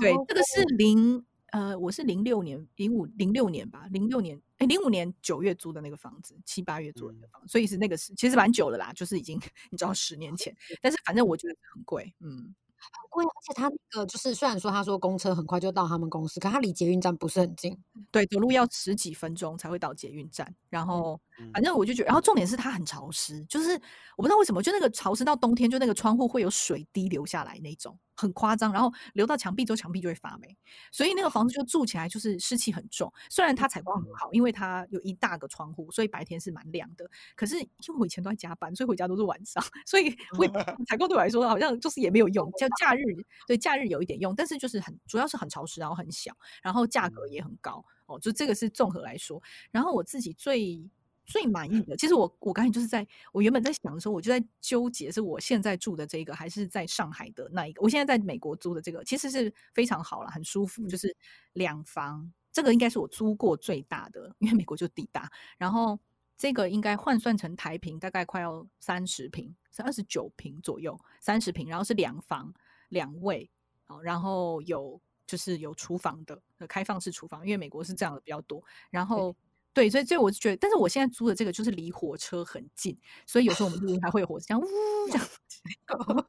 [0.00, 9.36] 对，这个是零呃，我是零六年、零五、零六年吧，零六年哎，零五年九月租的那个房子，七八月租的那个房子，所以是那个是其实蛮久了啦，就是已经
[9.70, 12.54] 你知道十年前， 但是反正我觉得很贵，嗯，
[12.90, 17.76] 很贵，而且他那个就是虽然说他说公车很快就到他们公司，可他离捷运站不是很近。
[18.10, 23.70] 对，走路要十几分钟才会到捷运站，然后嗯反正我就觉得，然后重点是它很潮湿，就是
[24.16, 30.56] 我不知道为什么，就那个潮湿到冬天，就那个窗户会有水滴流下来那种，很夸张，然后流到墙壁之后，墙壁就会发霉，
[30.90, 33.12] 所以那个房子就住起来就是湿气很重。
[33.30, 37.08] 虽然它采光很好，因为它有一大个窗户，所以白天是蛮亮的。
[37.34, 40.46] 可是因为我以前都在加班，所以回家都是晚上， 所以 我
[40.86, 42.50] 采光对我来说好像就是也没有用。
[42.58, 43.00] 叫假日，
[43.46, 48.18] 对假日有一点用，但是就是很主要是很潮湿，然后很小，然后价格也很高哦。
[48.20, 50.88] 就这个是综合来说，然后我自己最
[51.24, 57.82] 最满意的，其实我我刚才就是在我原本在想的时候，我就在纠结，是我现在住的这个还是在上海的那一个。
[57.82, 61.16] 我现在在美国租的这个其实是非常好了，很舒服，就是
[61.52, 65.98] 两房，这个应该是我租过最大的，因为美国就地大，然后。
[66.34, 72.52] 这个应该换算成台平，大概快要三十平，是二十九平左右，三十平，然后是两房
[72.88, 73.48] 两卫，
[73.84, 78.60] 好，然后有就是有厨房的，呃开放式厨房，因为美国是这样的比较多。
[78.90, 79.36] 然后
[79.74, 84.66] 对，所以所以我就觉得，但是我现在租的这个就是离火车很近，所以有时候我们录音还会有火车这样呜
[85.10, 86.26] 这样，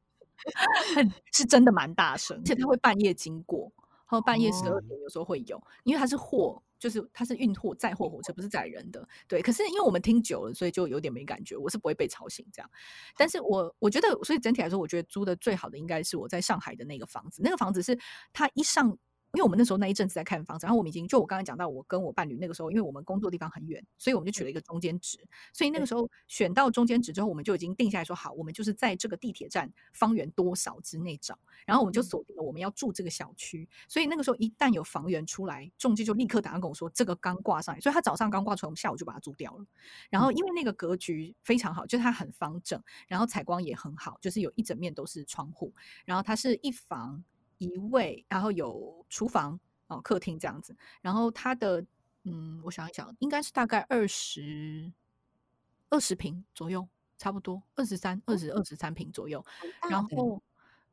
[0.96, 3.72] 很是真的蛮大声，而且它会半夜经过。
[4.06, 9.08] 后半夜十二哦点有时候会有，因为它是货，就是它是运货载货火车，不是载人的。
[9.28, 11.58] 对，可是因为我们听久了，所以就有点没感觉。
[11.58, 12.70] 我是不会被吵醒这样，
[13.18, 17.42] 但是我我觉得，所以整体来说，我觉得租的最好的应该是我在上海的那个房子。
[17.44, 17.98] 那个房子是
[18.32, 18.98] 它一上。
[19.34, 25.18] 因为我们那时候那一阵子在看房子，然后我们已经就我刚才讲到，我跟我伴侣那个时候，因为我们工作地方很远，所以我们就取了一个中间值。
[25.52, 33.68] 所以那个时候选到中间值之后，我们就已经定下来说，好，我们就是在这个地铁站方圆多少之内找，然后我们就锁定了我们要住这个小区。
[33.88, 39.66] 所以那个时候一旦有房源出来，中介就立刻打电话跟我说，这个刚挂上来，所以他早上刚挂出来，我们下午就把它租掉了。
[40.12, 45.74] 然后因为那个格局非常好，就是它很方正，然后采光也很好，就是有一整面都是窗户，
[46.06, 47.24] 然后它是一房
[47.64, 49.60] 一位，然后有厨房。
[49.88, 51.86] 哦，客厅这样子，然后它的
[52.24, 54.90] 嗯，我想一想，应该是大概二十
[55.90, 56.88] 二十平左右，
[57.18, 59.46] 差不多二十三、二十二十三平左右。
[59.90, 60.42] 然后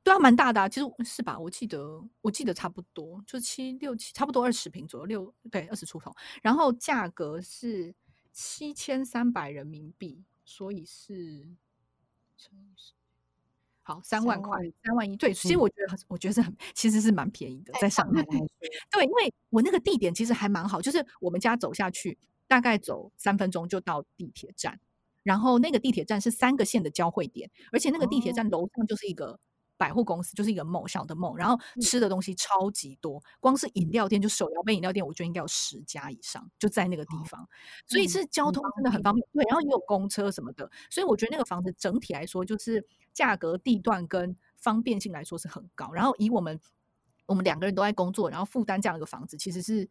[0.03, 1.39] 对啊，蛮大的、啊，其实是吧？
[1.39, 6.13] 我记得我记得差不多就七六七，差不多二十平左右，六对二十出头。
[6.43, 7.95] 然后价格是
[8.33, 11.49] 七千三百人民币，所以是
[12.37, 13.00] 乘以十。
[13.91, 15.17] 好，三万块，三万一。
[15.17, 18.47] 对，其实我觉得很，我觉得是很，其实是蛮便宜的，在上海来说。
[18.93, 22.17] 对，因为我那个地点其实还蛮好，就是我们家走下去，
[22.47, 24.79] 大概走三分钟就到地铁站，
[25.25, 29.41] 然后那个地铁站是三个线的交汇点，而且那个地铁站楼上就是一个
[29.81, 37.49] 百货公司，就是一个梦小的梦，然后吃的东西超级多，光是饮料店就手摇杯饮料店，我觉得应该有十家以上，就在那个地方，
[37.87, 39.27] 所以是交通真的很方便。
[39.33, 42.87] 对，然后也有公车什么的，所以我觉得那个房子整体来说就是。
[43.13, 46.59] 价格、地段跟方便性来说是很高，然后以我们
[47.27, 49.87] 我们两个人都在工作，然后负担这样一个房子，其实是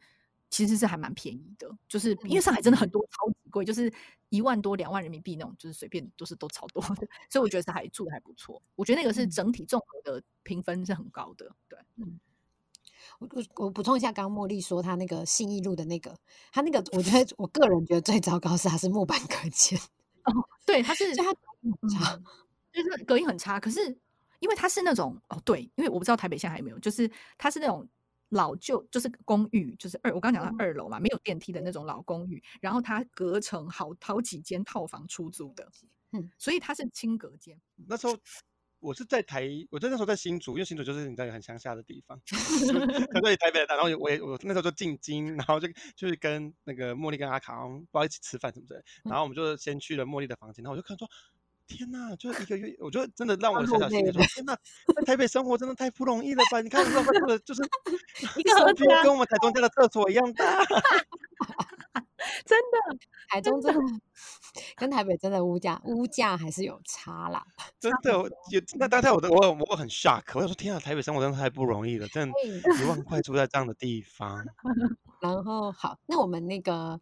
[0.49, 1.69] 其实是还蛮便宜的。
[1.89, 3.91] 就是因为上海真的很多超级贵，就是
[4.29, 8.61] 一万多、两万人民币那种，就是随便都是都超多的，所以我觉得是还住的还不错。
[8.75, 11.49] 我觉得那个是整体综合的评分是很高的。
[11.67, 12.19] 对，嗯，
[13.19, 16.15] 我我我补充一下，刚刚茉莉说她那个信义路的那个，
[16.51, 19.79] 她那个我觉得我个人觉得最糟糕是它是木板隔间
[20.23, 20.33] 哦，
[20.65, 22.19] 对，它是就它差
[22.71, 23.85] 就是隔音很差，可是
[24.39, 27.87] 因为它是那种哦，对，因为我不知道台北现在还有没有，就是它是那种
[28.29, 35.71] 老旧，就是公寓，就是二，我刚讲到二楼嘛，没有电梯的那种老公寓，然后它隔成好好几间套房出租的，
[36.11, 37.59] 嗯，所以它是轻隔间。
[37.87, 38.17] 那时候
[38.79, 42.19] 我是在台，我在那时候在新竹，因为新竹就是你知道很乡下的地方，
[43.11, 51.09] 可对台北的，然后我也我那时候就进京，然后就就是跟那个茉莉跟阿卡不知道一起吃饭什么的，然后我们就先去了茉莉的房间，然后我就看说。
[51.69, 54.57] 天呐，就是一个月，我觉得真的让我想想心里说，天呐，
[54.95, 56.59] 在台北生活真的太不容易了吧？
[56.61, 57.61] 你看，我们住的就是
[58.37, 58.51] 一个
[59.03, 60.45] 跟我们台中家的厕所一样大，
[62.45, 62.97] 真的，
[63.29, 63.79] 台中真的
[64.75, 67.45] 跟台北真的物价物价还是有差啦。
[67.79, 68.11] 真的，
[68.51, 72.33] 有那当天我的我我很 shock，我想说，天啊，台北生活真的太不容易了，真的
[72.81, 74.43] 一万块住在这样的地方。
[75.21, 76.99] 然后好，那我们那个。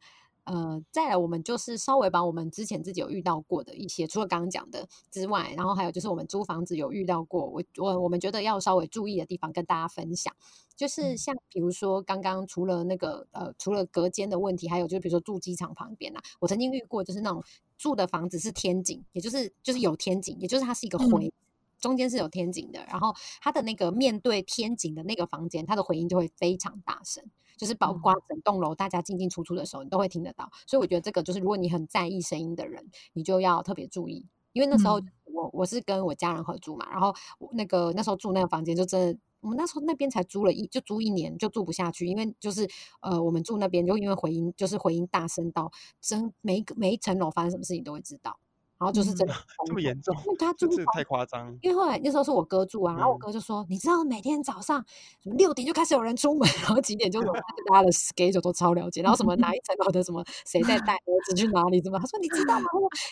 [0.47, 10.33] 呃，再来，我们就是稍微把我们之前自己有遇到过的一些，除了刚刚讲的之外，然后还有就是我们租房子有遇到过，我我我们觉得要稍微注意的地方跟大家分享，
[10.75, 17.43] 就是像比如说刚刚除了那个呃，除了隔间的问题，还有就是比如说住机场旁边啊，我曾经遇过，就是那种
[17.77, 21.31] 住的房子是天井，也就是就是有天井，也就是它是一个回。
[21.79, 27.23] 中间是有天井的，然后它的那个面对天井的那个房间，它的回音就会非常大声，
[27.57, 30.49] 就是包括整栋楼大家进进出出的时候，你都会听得到。
[30.65, 34.25] 所以我觉得这个就是，如果你很在意声音的人，你就要特别注意。
[34.53, 37.13] 因为那时候我我是跟我家人合租嘛，然后
[37.51, 42.67] 那个那时候住那个房间就真的，我们那时候那边才租了一就租一年就住不下去，因为就是
[43.01, 45.71] 呃我们住那边就因为回音就是回音大声到
[46.01, 48.39] 真每一个每一层楼发生什么事情都会知道。
[48.79, 49.33] 然后就是真的
[49.65, 51.51] 这么严重，因为他住太夸张。
[51.61, 54.83] 因为后来那时候是我哥住啊，然后我哥就说：“你知道每天早上
[55.23, 61.97] 什么六点就开始有人出门，然后几点就有大家的 schedule 都超了解，然后什么哪一层楼的什么谁在带儿子去哪里，怎么？
[61.97, 62.65] 他说你知道吗？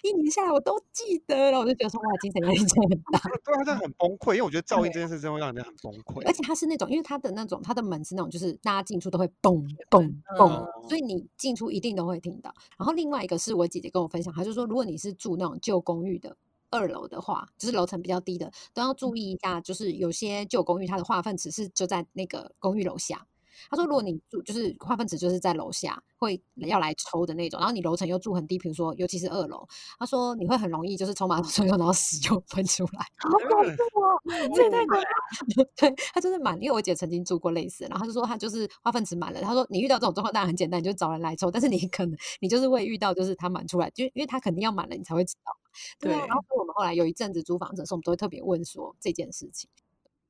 [0.04, 1.36] 一年下来我都记得。
[1.36, 3.20] 然后我就觉得说哇，精神压力真的很大。
[3.44, 6.26] 对他，这样很崩溃，因为我觉得噪音这件事真会让人很崩溃。
[6.28, 12.54] 而且他是那种，因为他的那种他的门是那种，就是大家进出都会嘣嘣嘣，所以你进出一定都会听到。
[12.78, 16.36] 然后另外一个是我姐姐跟我分享，她就说如果你是住那种旧公寓的。
[16.72, 19.62] 二楼的话，就是楼层比较低的，都要注意一下。
[19.62, 23.26] 就是有些旧公寓，它的化粪池是就在那个公寓楼下。
[23.70, 27.60] 他说，如果你住，就是化粪池就是在楼下，会要来抽的那种。
[27.60, 29.68] 然后你楼层又住很低，比如说尤其是二楼，
[30.00, 34.22] 他说你会很容易就是冲马桶时候，然后屎就喷出来， 好恐怖哦！
[34.56, 35.66] 这也太可怕。
[35.76, 39.42] 对他就是满，因为我姐曾经住过类似，然后他就说他就是化粪池满了。
[39.42, 41.50] 他说你遇到这种状况当然很简单，你就找人来抽。
[41.50, 45.52] 但是你可能你就是会遇到，就是他满出来，就因为他肯定要满了，你才会知道。
[46.00, 49.70] 对，然后我们后来有一阵子租房子的时候，我们都会特别问说这件事情。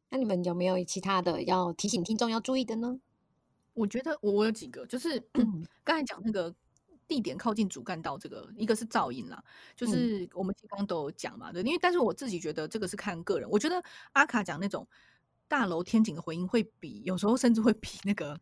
[0.10, 3.00] 那你们有没有其他的要提醒听众要注意的呢？
[3.76, 5.22] 我觉得我我有几个，就是
[5.84, 6.52] 刚才讲那个
[7.08, 9.44] 地点靠近主干道，这个一个是噪音啦，
[9.76, 9.90] 就嗯。
[9.90, 14.88] 是我们刚刚都有讲嘛，对，因为但是我自己觉得这个是看个人，我觉得阿卡讲那种
[15.48, 18.40] 大楼天井的回音会比有时候甚至会比那个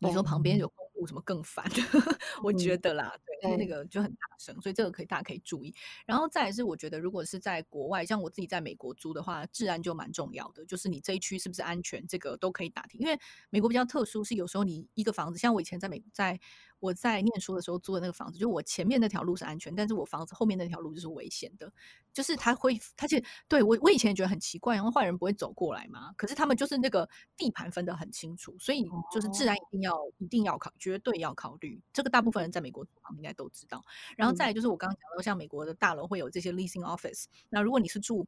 [0.00, 1.64] 你说旁边有公路什么更烦，
[2.42, 3.14] 我觉嗯得啦，
[3.56, 5.74] 那个就很大声，所以这个可以大家可以注意。
[6.06, 13.00] 然后再来是我觉得如果是在国外，像我自己在美国租的话，治安就蛮重要的，就是你这一区是不是安全，这个都可以打听。
[13.00, 13.18] 因为
[13.50, 16.38] 美国比较特殊，是有时候你一个房子，像我以前在美在
[16.82, 21.72] 我在念书的时候租的那个房子，就我前面那条路是安全，但是我房子后面那条路就是危险的，
[22.12, 23.16] 就是他会，他就
[23.46, 31.80] 对我我以前也觉得很奇怪，然后坏人不会走过来嘛，可是他们就是那个地盘分得很清楚，所以就是治安一定要一定要考，绝对要考虑。
[31.92, 33.84] 这个大部分人在美国租房应该都知道。
[34.16, 38.26] 然后再来就是我刚刚讲到，像美国的大楼会有这些 leasing office，那如果你是住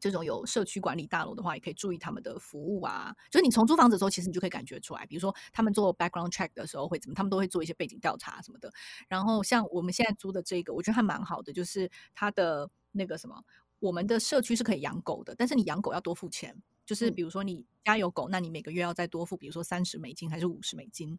[0.00, 3.14] 这种有社区管理大楼的话，也可以注意他们的服务啊。
[3.30, 8.72] 就是你从租房子的时候，其实你就可以感觉出来，比如说他们做 background check 的时候会怎么，他们都会做一些背景调查什么的。
[9.06, 13.44] 然后像我们现在租的这个，我觉得还蛮好的，就是它的那个什么，
[13.78, 16.60] 我们的社区是可以养狗的，但是你养狗要多付钱。
[16.86, 21.16] 就是嗯比如说你家有狗，那你每个月要再多付，比如说三十美金还是五十美金。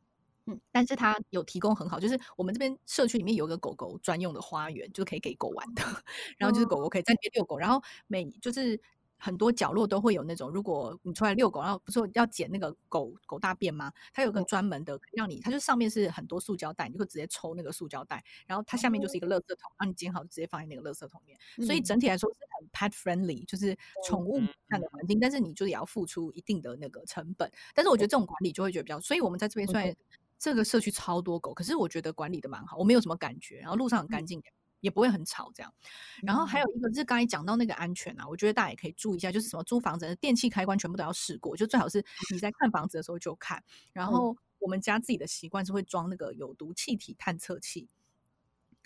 [0.48, 5.84] 嗯，但是它有提供很好，就是我们这边社区里面有一个狗狗专用的花园，就是可以给狗玩的。
[6.38, 8.80] 然后就是狗狗可以在那边遛狗，然后每就是
[9.18, 13.94] 很多角落都会有那种，如果你出来遛狗，然后不是要捡那个狗狗大便吗？
[14.14, 21.68] 它有个嗯专门的让你，它就上面是很多塑胶袋，你就会直接抽那个塑胶袋，然后它下面就是一个垃圾桶，然后你捡好直接放在那个垃圾桶里面。
[21.68, 23.78] 所以嗯整体来说是很 pet friendly，就是
[24.08, 27.52] 宠物嗯友善的环境，但是你就也要付出一定的那个成本。
[27.76, 29.96] 但是我觉得这种管理就会觉得比较，所以我们在这边虽然
[30.42, 34.42] 这个社区超多狗，可是我觉得管理的蛮好，我没有什么感觉，然后路上很干净，
[34.80, 35.72] 也不会很吵这样。
[36.24, 43.64] 然后还有一个是刚才讲到那个安全啊，我觉得大家也可以注意一下，就是什么租房子的电器开关全部都要试过，就最好是你在看房子的时候就看。
[43.94, 47.88] 然后我们家自己的习惯是会装那个有毒气体探测器，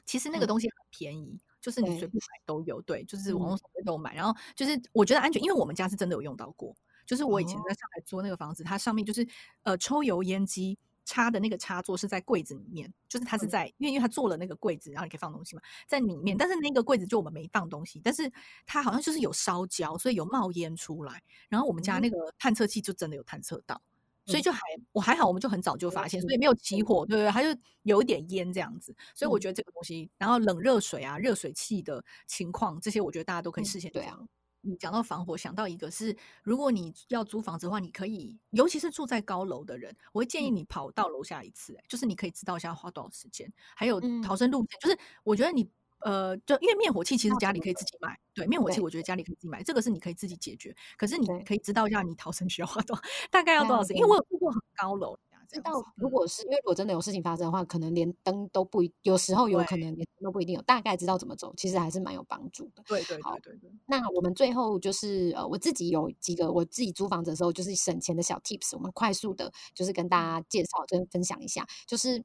[0.05, 1.39] 其实那个嗯东西很便宜。
[1.61, 4.13] 就是你对随便买都有，对，就是网上面都有买。
[4.13, 6.75] 然后就是我觉得安全，因为我们家是真的有用到过。
[7.07, 9.27] 就是我以前哦在上海租那个房子，它上面就是
[9.63, 16.35] 呃抽油烟机插的那个插座是在柜子里面，就是它是嗯在，因为因为它做了那个柜子，然后你可以放东西嘛，在里面。
[16.35, 18.29] 但是那个柜子就我们没放东西，但是
[18.65, 21.21] 它好像就是有烧焦，所以有冒烟出来。
[21.47, 23.81] 然后我们家那个探测器就真的有探测到。
[24.27, 24.59] 所以就还
[24.91, 27.29] 我还好，我们就很早就发现，所以没有起火，对不对？
[27.29, 34.17] 它就有一点烟这样子，所以我嗯觉得这个东西，然后冷热水啊、热水器的情况，这些我觉得大家都可以嗯事先对啊。
[34.65, 40.55] 你讲到防火，想到一个是，如果你要租房子的话，你可以，尤其是住在高楼的人，我会建议嗯。
[40.55, 44.21] 你跑到楼下一次、欸，就是你可以知道一下花多少时间，还有嗯。
[44.21, 44.79] 逃生路线。
[44.81, 50.75] 就是我觉得你呃，就因为灭火器其实家里可以自己买，对，灭火器我觉得家里可以自己买，这个是你可以自己解决。
[50.97, 53.01] 可是你可以知道一下你逃生需要花多少，
[53.31, 55.17] 大概要多少时间，因为我有住过很高楼，
[55.49, 62.83] 这知道如果是因为如果真的有事情发生的话，可能连灯都不一，有时候有可能连灯都不一定有，大概知道怎么走，其实还是蛮有帮助的。
[62.87, 72.23] 对对好对对对，那我们最后就是呃，我自己有几个我自己租房子的时候就是省钱的小 tips，我们快速的就是跟大家介绍跟分享一下，就是。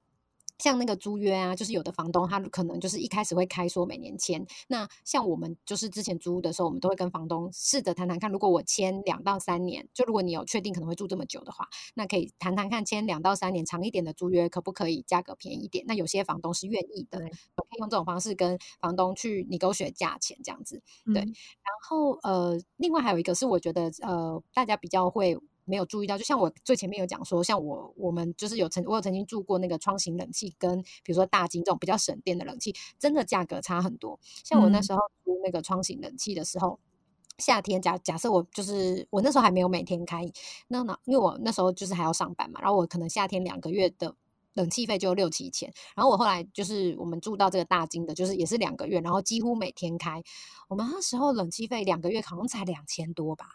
[0.61, 15.85] 像那个租约啊，就是有的房东他可能就是一开始会开说每年签，那像我们就是之前租的时候，我们都会跟房东试着谈谈看，如果我签两到三年，就如果你有确定可能会住这么久的话，那可以谈谈看签两到三年长一点的租约可不可以价格便宜一点？
[15.89, 20.83] 那有些房东是愿意的，我可以用这种方式跟房东去你勾选价钱这样子。
[21.13, 34.19] 对嗯然后呃，另外还有一个是我觉得呃，大家比较会没有注意到，就像我最前面有讲说，像我我们就是有曾我有曾经住过那个窗型冷气，跟比如说大金这种比较省电的冷气，真的价格差很多。
[34.45, 36.79] 像我那嗯时候租那个窗型冷气的时候。
[37.39, 40.31] 夏天假假设我就是我那时候还没有每天开，
[40.69, 44.15] 那那因为我那时候就是还要上班嘛，然后我可能夏天两个月的
[44.53, 50.23] 冷气费就六七千，然后我后来就是我们住到这个大金的，就是也是两个月，然后几乎每天开，
[50.69, 53.47] 我们那时候冷气费两个月好像才两千多吧，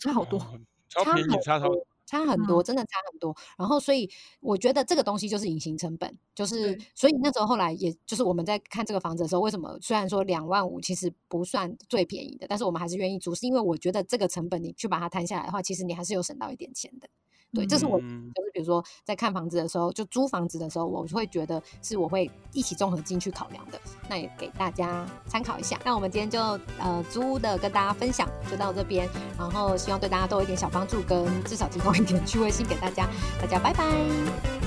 [0.00, 3.36] 差好多，哦超差很便宜，差超多差很多，真的差很多。
[3.58, 4.08] 然后，所以
[4.40, 17.08] 我觉得这个东西就是隐形成本，就是所以那时候后来也就是我们在看这个房子的时候，为什么虽然说两万五其实不算最便宜的，但是我们还是愿意租，是因为我觉得这个成本你去把它摊下来的话，其实你还是有省到一点钱的。
[17.52, 23.80] 对，这是我嗯就是比如说在看房子的时候，就租房子的时候，我会觉得是我会一起综合进去考量的。
[24.08, 25.78] 那也给大家参考一下。
[25.84, 26.40] 那我们今天就
[26.78, 33.08] 呃租屋的跟大家分享就到这边，然后希望对大家都有一点小帮助，跟至少提供一点趣味性给大家。
[33.40, 33.84] 大家拜拜。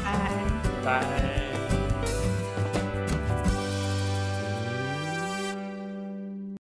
[0.03, 0.31] 拜。
[0.83, 1.50] 拜。